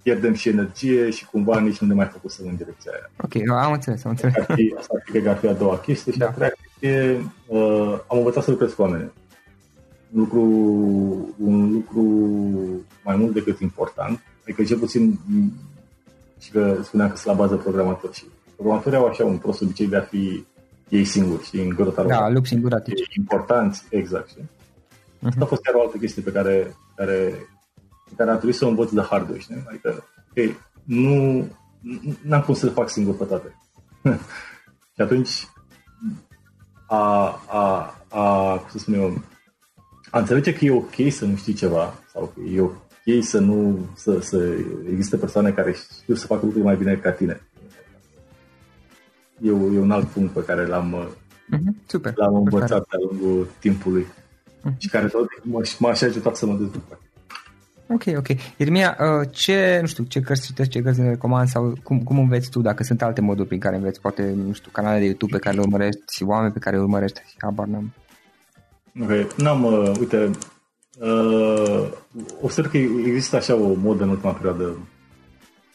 pierdem 0.03 0.35
și 0.35 0.49
energie 0.49 1.11
și 1.11 1.27
cumva 1.27 1.61
nici 1.61 1.79
nu 1.79 1.87
ne 1.87 1.95
mai 1.95 2.07
focusăm 2.07 2.47
în 2.49 2.57
direcția 2.57 2.93
aia. 2.95 3.11
Ok, 3.23 3.65
am 3.65 3.73
înțeles, 3.73 4.05
am 4.05 4.11
înțeles. 4.11 4.35
Ar 4.37 4.55
fi, 4.55 4.75
asta 4.79 4.95
ar 4.97 5.03
fi, 5.05 5.23
că 5.23 5.29
ar 5.29 5.37
fi 5.37 5.47
a 5.47 5.53
doua 5.53 5.79
chestie 5.79 6.13
și 6.13 6.19
da. 6.19 6.27
a 6.27 6.31
treia 6.31 6.53
chestie, 6.83 7.33
uh, 7.47 7.99
am 8.09 8.19
învățat 8.19 8.43
să 8.43 8.51
lucrez 8.51 8.73
cu 8.73 8.83
oameni. 8.83 9.13
Un 10.13 10.21
lucru, 10.21 10.43
un 11.39 11.73
lucru 11.73 12.03
mai 13.05 13.17
mult 13.17 13.33
decât 13.33 13.61
important, 13.61 14.21
adică 14.43 14.65
cel 14.65 14.79
puțin 14.79 15.19
și 16.39 16.51
că 16.51 16.79
spuneam 16.83 17.09
că 17.09 17.17
sunt 17.17 17.37
la 17.37 17.43
bază 17.43 17.57
programatori 17.57 18.15
și 18.15 18.25
programatorii 18.57 18.99
au 18.99 19.07
așa 19.07 19.25
un 19.25 19.39
prost 19.39 19.63
obicei 19.63 19.87
de 19.87 19.97
a 19.97 20.01
fi 20.01 20.45
ei 20.89 21.05
singuri, 21.05 21.45
și 21.45 21.61
în 21.61 21.69
grota 21.69 22.05
Da, 22.05 22.29
lup 22.29 22.47
singur 22.47 22.83
Importanți, 23.17 23.85
exact, 23.91 24.29
știi? 24.29 24.43
Uh-huh. 24.43 25.27
Asta 25.27 25.45
a 25.45 25.47
fost 25.47 25.63
chiar 25.63 25.75
o 25.75 25.81
altă 25.81 25.97
chestie 25.97 26.23
pe 26.23 26.31
care, 26.31 26.77
care, 26.95 27.47
pe 28.05 28.13
care 28.17 28.31
a 28.31 28.35
trebuit 28.35 28.57
să 28.57 28.65
o 28.65 28.69
învăț 28.69 28.91
de 28.91 29.01
hard 29.01 29.39
știi? 29.39 29.65
Adică, 29.69 30.05
ok, 30.31 30.57
nu, 30.85 31.47
n-am 32.23 32.43
cum 32.43 32.55
să 32.55 32.67
le 32.67 32.73
fac 32.73 32.89
singur 32.89 33.17
pe 33.17 33.25
toate. 33.25 33.57
și 34.95 35.01
atunci, 35.01 35.47
a, 36.93 37.43
a, 37.47 37.95
a, 38.09 38.57
cum 38.59 38.69
să 38.71 38.79
spun 38.79 38.95
eu, 38.95 39.23
a 40.11 40.19
înțelege 40.19 40.53
că 40.53 40.65
e 40.65 40.71
ok 40.71 40.95
să 41.11 41.25
nu 41.25 41.37
știi 41.37 41.53
ceva 41.53 41.95
sau 42.13 42.33
că 42.35 42.41
e 42.41 42.71
ei 43.05 43.23
să 43.23 43.39
nu, 43.39 43.89
să, 43.95 44.21
să 44.21 44.55
existe 44.91 45.17
persoane 45.17 45.51
care 45.51 45.75
știu 46.01 46.15
să 46.15 46.27
facă 46.27 46.45
lucruri 46.45 46.65
mai 46.65 46.77
bine 46.77 46.95
ca 46.95 47.11
tine. 47.11 47.41
E, 49.41 49.49
e 49.49 49.79
un 49.79 49.91
alt 49.91 50.09
punct 50.09 50.33
pe 50.33 50.45
care 50.45 50.67
l-am, 50.67 51.15
uh-huh, 51.53 51.87
super, 51.87 52.13
l-am 52.17 52.35
învățat 52.35 52.87
de-a 52.89 52.99
lungul 53.11 53.49
timpului 53.59 54.07
uh-huh. 54.07 54.77
și 54.79 54.89
care 54.89 55.07
tot 55.07 55.29
m-a 55.79 55.93
și 55.93 56.05
ajutat 56.05 56.37
să 56.37 56.47
mă 56.47 56.53
dezvolt. 56.53 57.01
Ok, 57.93 58.17
ok. 58.17 58.27
Irmia, 58.57 58.97
uh, 59.01 59.29
ce, 59.31 59.79
nu 59.81 59.87
știu, 59.87 60.05
ce 60.05 60.21
cărți 60.21 60.47
citești, 60.47 60.73
ce 60.73 60.83
cărți 60.83 61.01
ne 61.01 61.09
recomand 61.09 61.49
sau 61.49 61.75
cum, 61.83 62.03
cum 62.03 62.19
înveți 62.19 62.51
tu, 62.51 62.61
dacă 62.61 62.83
sunt 62.83 63.03
alte 63.03 63.21
moduri 63.21 63.49
prin 63.49 63.61
care 63.61 63.77
înveți, 63.77 64.01
poate, 64.01 64.33
nu 64.47 64.53
știu, 64.53 64.71
canale 64.71 64.99
de 64.99 65.05
YouTube 65.05 65.33
pe 65.33 65.39
care 65.39 65.55
le 65.55 65.63
urmărești, 65.63 66.25
oameni 66.25 66.53
pe 66.53 66.59
care 66.59 66.77
le 66.77 66.83
urmărești, 66.83 67.21
habar 67.39 67.67
n-am. 67.67 67.93
Ok, 69.01 69.37
n-am, 69.37 69.65
uh, 69.65 69.93
uite, 69.99 70.31
Uh, 71.01 71.89
observ 72.41 72.71
că 72.71 72.77
există 72.77 73.37
așa 73.37 73.55
o 73.55 73.75
modă 73.75 74.03
în 74.03 74.09
ultima 74.09 74.33
perioadă 74.33 74.79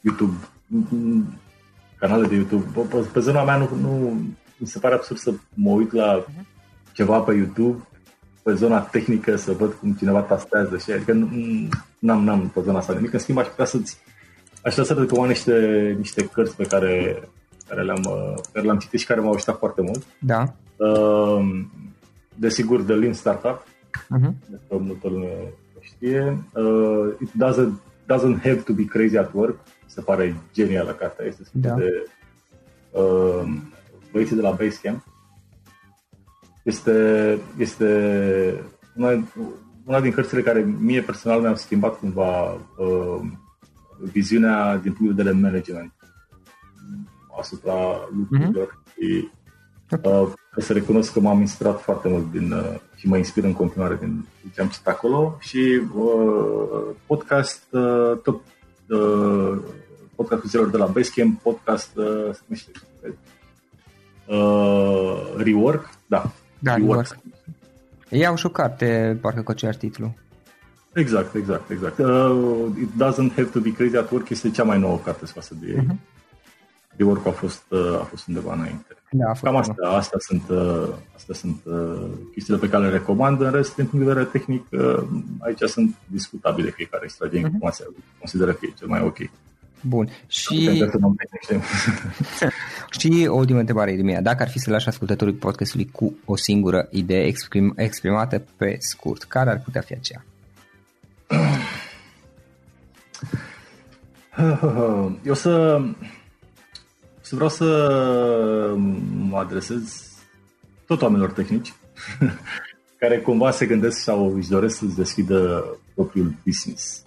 YouTube, 0.02 0.34
canale 2.00 2.28
de 2.28 2.36
YouTube. 2.36 2.88
Pe, 2.90 2.98
pe 3.14 3.20
zona 3.20 3.44
mea 3.44 3.58
nu, 3.58 3.70
nu 3.82 4.20
mi 4.58 4.68
se 4.68 4.80
pare 4.80 4.94
absurd 4.94 5.20
să 5.20 5.34
mă 5.54 5.72
uit 5.72 5.92
la 5.92 6.26
ceva 6.94 7.20
pe 7.20 7.34
YouTube 7.34 7.88
pe 8.48 8.54
zona 8.54 8.80
tehnică 8.80 9.36
să 9.36 9.52
văd 9.52 9.74
cum 9.74 9.94
cineva 9.94 10.20
tastează 10.20 10.78
și 10.78 10.92
adică 10.92 11.14
n-am, 12.00 12.24
n-am 12.24 12.52
pe 12.54 12.62
zona 12.62 12.78
asta 12.78 12.94
nimic. 12.94 13.14
În 13.14 13.20
schimb, 13.20 13.38
aș 13.38 13.48
putea 13.48 13.66
să-ți 13.66 13.98
aș 14.64 14.74
vrea 14.74 14.86
să 14.86 14.94
recomand 14.94 15.30
niște, 15.30 15.96
niște 15.98 16.26
cărți 16.26 16.56
pe 16.56 16.64
care, 16.64 17.24
care 17.68 17.84
le-am, 17.84 18.02
pe 18.36 18.50
care 18.54 18.66
le-am 18.66 18.78
citit 18.78 19.00
și 19.00 19.06
care 19.06 19.20
m-au 19.20 19.34
ajutat 19.34 19.58
foarte 19.58 19.82
mult. 19.82 20.04
Da. 20.20 20.54
Uh, 20.78 21.66
desigur, 22.36 22.82
The 22.82 22.94
Lean 22.94 23.14
Startup, 23.14 23.68
uh-huh. 23.92 24.32
Despre 24.50 24.78
multă 24.78 25.08
lume 25.08 25.54
știe. 25.80 26.44
Uh, 26.54 27.14
it 27.22 27.30
doesn't, 27.30 27.74
doesn't 28.14 28.42
have 28.44 28.62
to 28.66 28.74
be 28.74 28.86
crazy 28.86 29.18
at 29.18 29.34
work. 29.34 29.60
Se 29.86 30.02
pare 30.02 30.36
genială 30.54 30.92
cartea. 30.92 31.26
Este 31.26 31.44
da. 31.52 31.74
de 31.74 32.08
uh, 32.92 33.44
băieții 34.12 34.36
de 34.36 34.42
la 34.42 34.52
Basecamp. 34.52 35.04
Este, 36.68 37.40
este 37.58 37.88
una, 38.96 39.24
una 39.86 40.02
din 40.02 40.12
cărțile 40.12 40.42
care 40.42 40.76
mie 40.80 41.02
personal 41.02 41.40
mi-au 41.40 41.56
schimbat 41.56 42.00
cumva 42.00 42.52
uh, 42.54 43.22
viziunea 44.12 44.78
din 44.78 44.94
punct 44.94 45.16
de 45.16 45.24
vedere 45.24 45.44
management 45.44 45.94
asupra 47.40 47.74
lucrurilor 48.18 48.68
uh-huh. 48.68 48.94
și 48.94 49.30
uh, 50.04 50.32
să 50.58 50.74
recunosc 50.74 51.14
că 51.14 51.20
m-am 51.20 51.40
inspirat 51.40 51.82
foarte 51.82 52.08
mult 52.08 52.32
din, 52.32 52.52
uh, 52.52 52.76
și 52.96 53.08
mă 53.08 53.18
inspir 53.18 53.44
în 53.44 53.54
continuare 53.54 53.98
din 54.00 54.26
ce 54.54 54.62
am 54.62 54.68
citit 54.68 54.88
acolo 54.88 55.38
și 55.40 55.82
uh, 55.96 56.96
podcast, 57.06 57.64
uh, 57.72 58.18
tot 58.24 58.42
uh, 58.88 59.58
podcastul 60.16 60.50
celor 60.50 60.70
de 60.70 60.78
la 60.78 60.86
Basecamp, 60.86 61.42
podcast, 61.42 61.96
uh, 61.96 62.30
se 62.32 62.42
numește, 62.46 62.72
uh, 64.26 65.34
Rework, 65.36 65.90
da. 66.08 66.32
Da, 66.60 66.76
Rework. 66.76 67.08
Rework. 67.08 67.18
Ei 68.10 68.26
au 68.26 68.36
și 68.36 68.46
o 68.46 68.50
carte, 68.50 69.18
parcă 69.22 69.42
cu 69.42 69.52
același 69.52 69.78
titlu. 69.78 70.16
Exact, 70.94 71.36
exact, 71.36 71.70
exact. 71.70 71.98
Uh, 71.98 72.66
It 72.82 72.90
Doesn't 72.90 73.36
Have 73.36 73.50
to 73.52 73.60
Be 73.60 73.72
Crazy 73.72 73.96
at 73.96 74.12
Work 74.12 74.30
este 74.30 74.52
cea 74.52 74.64
mai 74.64 74.80
nouă 74.80 74.98
carte 74.98 75.26
scoasă 75.26 75.56
de 75.60 75.68
ei. 75.68 75.84
Uh-huh. 75.84 75.96
Rework 76.96 77.26
a 77.26 77.32
fost, 77.32 77.64
uh, 77.70 78.00
a 78.00 78.04
fost 78.04 78.28
undeva 78.28 78.54
înainte. 78.54 78.96
Da, 79.12 79.32
Cam 79.42 79.56
asta, 79.56 79.74
astea 79.88 80.20
sunt, 80.20 80.44
uh, 80.50 80.90
astea 81.16 81.36
sunt 81.36 81.62
uh, 81.64 82.10
chestiile 82.32 82.60
pe 82.60 82.70
care 82.70 82.84
le 82.84 82.90
recomand. 82.90 83.42
În 83.42 83.52
rest, 83.52 83.76
din 83.76 83.86
punct 83.86 84.06
de 84.06 84.12
vedere 84.14 84.30
tehnic, 84.32 84.66
uh, 84.72 85.08
aici 85.40 85.62
sunt 85.62 85.96
discutabile 86.06 86.70
fiecare 86.70 87.04
extrage 87.04 87.38
uh-huh. 87.38 87.42
informația. 87.42 87.86
Consideră 88.18 88.52
că 88.52 88.60
e 88.62 88.74
cel 88.78 88.88
mai 88.88 89.02
ok. 89.02 89.18
Bun. 89.82 90.10
Și... 90.28 90.82
și 93.00 93.26
o 93.28 93.36
ultimă 93.36 93.60
întrebare, 93.60 93.92
Irmia. 93.92 94.22
Dacă 94.22 94.44
ar 94.44 94.50
fi 94.50 94.60
să 94.60 94.70
lași 94.70 94.88
ascultătorul 94.88 95.34
podcastului 95.34 95.90
cu 95.92 96.18
o 96.26 96.36
singură 96.36 96.88
idee 96.92 97.26
exprim, 97.26 97.74
exprimată 97.76 98.44
pe 98.58 98.76
scurt, 98.80 99.24
care 99.24 99.50
ar 99.50 99.62
putea 99.64 99.82
fi 99.82 99.94
aceea? 99.94 100.26
Eu 105.24 105.34
să 105.34 105.82
și 107.26 107.34
vreau 107.34 107.50
să 107.50 107.66
mă 109.30 109.38
adresez 109.38 110.08
tot 110.86 111.02
oamenilor 111.02 111.32
tehnici 111.32 111.74
care 113.00 113.20
cumva 113.20 113.52
se 113.52 113.66
gândesc 113.66 113.98
sau 113.98 114.34
își 114.36 114.50
doresc 114.50 114.78
să-ți 114.78 114.96
deschidă 114.96 115.66
propriul 115.94 116.36
business 116.46 117.04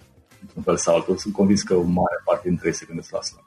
într-un 0.55 0.63
fel 0.63 0.77
sau 0.77 0.95
altul. 0.95 1.17
Sunt 1.17 1.33
convins 1.33 1.61
că 1.61 1.73
o 1.73 1.81
mare 1.81 2.21
parte 2.25 2.47
dintre 2.47 2.67
ei 2.67 2.73
se 2.73 2.85
gândesc 2.85 3.11
la 3.11 3.17
asta. 3.17 3.43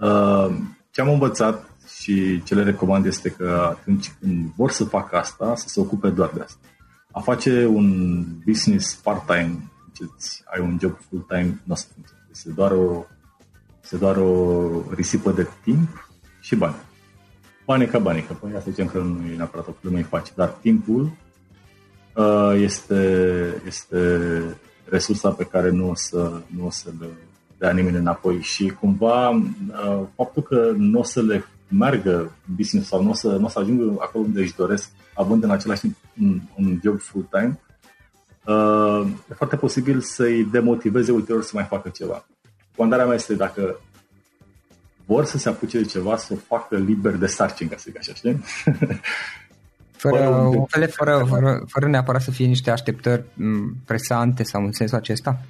Uh, 0.00 0.56
ce 0.90 1.00
am 1.00 1.08
învățat 1.08 1.70
și 1.98 2.42
ce 2.42 2.54
le 2.54 2.62
recomand 2.62 3.06
este 3.06 3.28
că 3.28 3.66
atunci 3.70 4.12
când 4.20 4.50
vor 4.56 4.70
să 4.70 4.84
facă 4.84 5.16
asta, 5.16 5.54
să 5.56 5.68
se 5.68 5.80
ocupe 5.80 6.08
doar 6.08 6.30
de 6.34 6.40
asta. 6.40 6.58
A 7.12 7.20
face 7.20 7.66
un 7.66 8.24
business 8.46 8.94
part-time, 8.94 9.70
ai 10.54 10.60
un 10.60 10.78
job 10.80 10.98
full-time, 11.08 11.60
nu 11.64 11.72
o 11.72 11.76
să 11.76 11.86
funcționeze. 11.94 12.28
Este 12.30 12.50
doar 12.50 12.70
o 12.70 13.04
este 13.82 13.96
doar 13.96 14.16
o 14.16 14.70
risipă 14.94 15.30
de 15.30 15.48
timp 15.62 16.08
și 16.40 16.56
bani. 16.56 16.74
Bani 17.64 17.86
ca 17.86 17.98
bani, 17.98 18.22
că 18.22 18.32
păi 18.32 18.52
asta 18.56 18.70
zicem 18.70 18.86
că 18.86 18.98
nu 18.98 19.26
e 19.32 19.36
neapărat 19.36 19.68
o 19.68 19.70
problemă, 19.70 19.96
îi 19.96 20.08
faci, 20.10 20.28
dar 20.34 20.48
timpul 20.48 21.12
uh, 22.14 22.52
este, 22.56 23.62
este 23.66 23.98
resursa 24.84 25.30
pe 25.30 25.44
care 25.44 25.70
nu 25.70 25.90
o 25.90 25.94
să, 25.94 26.40
nu 26.56 26.66
o 26.66 26.70
să, 26.70 26.90
dea 27.58 27.72
nimeni 27.72 27.96
înapoi 27.96 28.40
și 28.40 28.68
cumva 28.68 29.30
uh, 29.30 30.00
faptul 30.14 30.42
că 30.42 30.72
nu 30.76 30.98
o 30.98 31.02
să 31.02 31.22
le 31.22 31.44
meargă 31.68 32.32
business 32.56 32.88
sau 32.88 33.02
nu 33.02 33.10
o 33.10 33.14
să, 33.14 33.28
n-o 33.36 33.48
să 33.48 33.58
ajungă 33.58 33.96
acolo 33.98 34.24
unde 34.24 34.40
își 34.40 34.56
doresc, 34.56 34.90
având 35.14 35.42
în 35.42 35.50
același 35.50 35.80
timp 35.80 35.96
un, 36.20 36.40
un 36.56 36.80
job 36.82 37.00
full-time, 37.00 37.60
uh, 38.44 39.06
e 39.30 39.34
foarte 39.34 39.56
posibil 39.56 40.00
să-i 40.00 40.44
demotiveze 40.44 41.12
ulterior 41.12 41.42
să 41.42 41.50
mai 41.54 41.64
facă 41.64 41.88
ceva. 41.88 42.26
Comandarea 42.76 43.06
mea 43.06 43.14
este 43.14 43.34
dacă 43.34 43.80
vor 45.06 45.24
să 45.24 45.38
se 45.38 45.48
apuce 45.48 45.78
de 45.78 45.84
ceva, 45.84 46.16
să 46.16 46.32
o 46.32 46.36
facă 46.36 46.76
liber 46.76 47.14
de 47.14 47.26
sarcini, 47.26 47.68
ca 47.68 47.76
să 47.76 47.84
zic 47.86 47.98
așa, 47.98 48.14
știi? 48.14 48.44
Fără, 50.10 50.66
fără, 50.68 50.86
fără, 50.86 51.24
fără, 51.28 51.64
fără 51.66 51.86
neapărat 51.88 52.22
să 52.22 52.30
fie 52.30 52.46
niște 52.46 52.70
așteptări 52.70 53.24
presante 53.84 54.42
sau 54.42 54.64
în 54.64 54.72
sensul 54.72 54.98
acesta? 54.98 55.40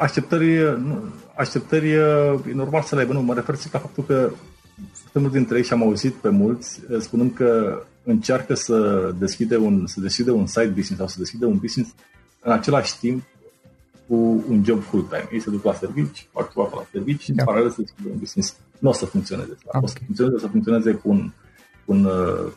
Așteptări, 0.00 0.78
așteptări 1.36 1.90
e 1.90 2.52
normal 2.52 2.82
să 2.82 2.94
le 2.94 3.00
aibă, 3.00 3.12
nu, 3.12 3.22
mă 3.22 3.34
refer 3.34 3.54
la 3.72 3.78
faptul 3.78 4.04
că 4.04 4.30
foarte 4.92 5.18
mulți 5.18 5.34
dintre 5.34 5.56
ei 5.56 5.64
și 5.64 5.72
am 5.72 5.82
auzit 5.82 6.12
pe 6.12 6.28
mulți 6.28 6.80
spunând 6.98 7.34
că 7.34 7.82
încearcă 8.04 8.54
să 8.54 9.10
deschide 9.18 9.56
un, 9.56 9.86
să 9.86 10.00
deschide 10.00 10.30
un 10.30 10.46
side 10.46 10.66
business 10.66 10.96
sau 10.96 11.06
să 11.06 11.18
deschide 11.18 11.44
un 11.44 11.56
business 11.56 11.94
în 12.40 12.52
același 12.52 12.98
timp 12.98 13.22
cu 14.08 14.44
un 14.48 14.64
job 14.64 14.82
full-time. 14.82 15.28
Ei 15.32 15.40
se 15.40 15.50
duc 15.50 15.64
la 15.64 15.74
servici, 15.74 16.28
fac 16.32 16.52
ceva 16.52 16.68
la 16.74 16.86
servici 16.92 17.22
și 17.22 17.32
da. 17.32 17.42
în 17.42 17.46
paralel 17.46 17.70
să 17.70 17.80
deschide 17.80 18.08
un 18.12 18.18
business. 18.18 18.56
Nu 18.78 18.88
o 18.88 18.92
să 18.92 19.06
funcționeze. 19.06 19.56
Okay. 19.64 19.80
O 19.84 19.86
să 19.86 19.96
funcționeze, 20.04 20.34
o 20.36 20.38
să 20.38 20.46
funcționeze 20.46 20.92
cu 20.92 21.08
un, 21.08 21.18
cu, 21.18 21.32
un, 21.88 22.08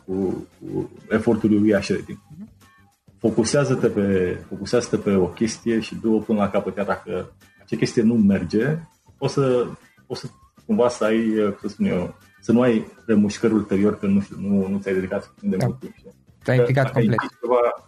cu, 0.05 0.47
cu 0.59 0.91
efortul 1.09 1.59
lui 1.59 1.75
așa 1.75 1.93
de 1.93 2.01
timp. 2.05 2.19
Focusează-te 3.17 3.87
pe, 3.87 4.37
focusează-te 4.47 4.97
pe 4.97 5.15
o 5.15 5.25
chestie 5.25 5.79
și 5.79 5.95
du-o 5.95 6.19
până 6.19 6.39
la 6.39 6.49
capăt, 6.49 6.75
chiar 6.75 6.85
dacă 6.85 7.33
acea 7.61 7.77
chestie 7.77 8.01
nu 8.01 8.13
merge, 8.13 8.77
o 9.17 9.27
să, 9.27 9.67
o 10.07 10.15
să 10.15 10.27
cumva 10.65 10.89
să 10.89 11.03
ai, 11.03 11.33
cum 11.59 11.67
să 11.67 11.67
spun 11.67 11.85
eu, 11.85 12.15
să 12.41 12.51
nu 12.51 12.61
ai 12.61 12.85
remușcări 13.05 13.53
ulterior 13.53 13.97
că 13.97 14.05
nu 14.05 14.21
știu, 14.21 14.35
nu, 14.39 14.67
nu 14.67 14.79
ți-ai 14.79 14.93
dedicat 14.93 15.33
de 15.41 15.55
da. 15.55 15.65
mult 15.65 15.79
timp. 15.79 15.93
Te-ai 16.43 16.57
implicat 16.57 16.91
complet. 16.91 17.19
Ceva, 17.41 17.87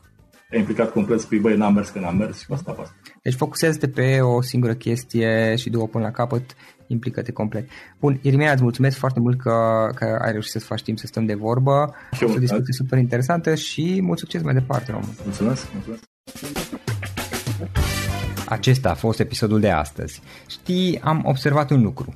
te-ai 0.49 0.59
implicat 0.59 0.91
complet, 0.91 1.19
spui, 1.19 1.39
băi, 1.39 1.57
n-am 1.57 1.73
mers 1.73 1.89
că 1.89 1.99
n-am 1.99 2.17
mers 2.17 2.39
și 2.39 2.45
cu 2.45 2.53
asta, 2.53 2.71
asta. 2.71 2.95
Deci 3.21 3.35
focusează-te 3.35 3.87
pe 3.87 4.21
o 4.21 4.41
singură 4.41 4.73
chestie 4.73 5.55
și 5.55 5.69
du-o 5.69 5.85
până 5.85 6.03
la 6.03 6.11
capăt, 6.11 6.55
implică-te 6.87 7.31
complet. 7.31 7.67
Bun, 7.99 8.19
Irimina, 8.21 8.51
îți 8.51 8.61
mulțumesc 8.61 8.97
foarte 8.97 9.19
mult 9.19 9.41
că, 9.41 9.89
că 9.95 10.19
ai 10.21 10.31
reușit 10.31 10.51
să 10.51 10.59
faci 10.59 10.83
timp 10.83 10.99
să 10.99 11.07
stăm 11.07 11.25
de 11.25 11.33
vorbă. 11.33 11.95
A 12.11 12.15
fost 12.15 12.35
o 12.35 12.39
discuție 12.39 12.73
super 12.73 12.99
interesantă 12.99 13.55
și 13.55 13.99
mult 14.01 14.19
succes 14.19 14.41
mai 14.41 14.53
departe, 14.53 14.91
Romu. 14.91 15.15
Mulțumesc, 15.23 15.67
mulțumesc. 15.73 16.03
Acesta 18.45 18.89
a 18.89 18.93
fost 18.93 19.19
episodul 19.19 19.59
de 19.59 19.69
astăzi. 19.69 20.21
Știi, 20.47 20.99
am 21.01 21.21
observat 21.25 21.69
un 21.69 21.81
lucru. 21.81 22.15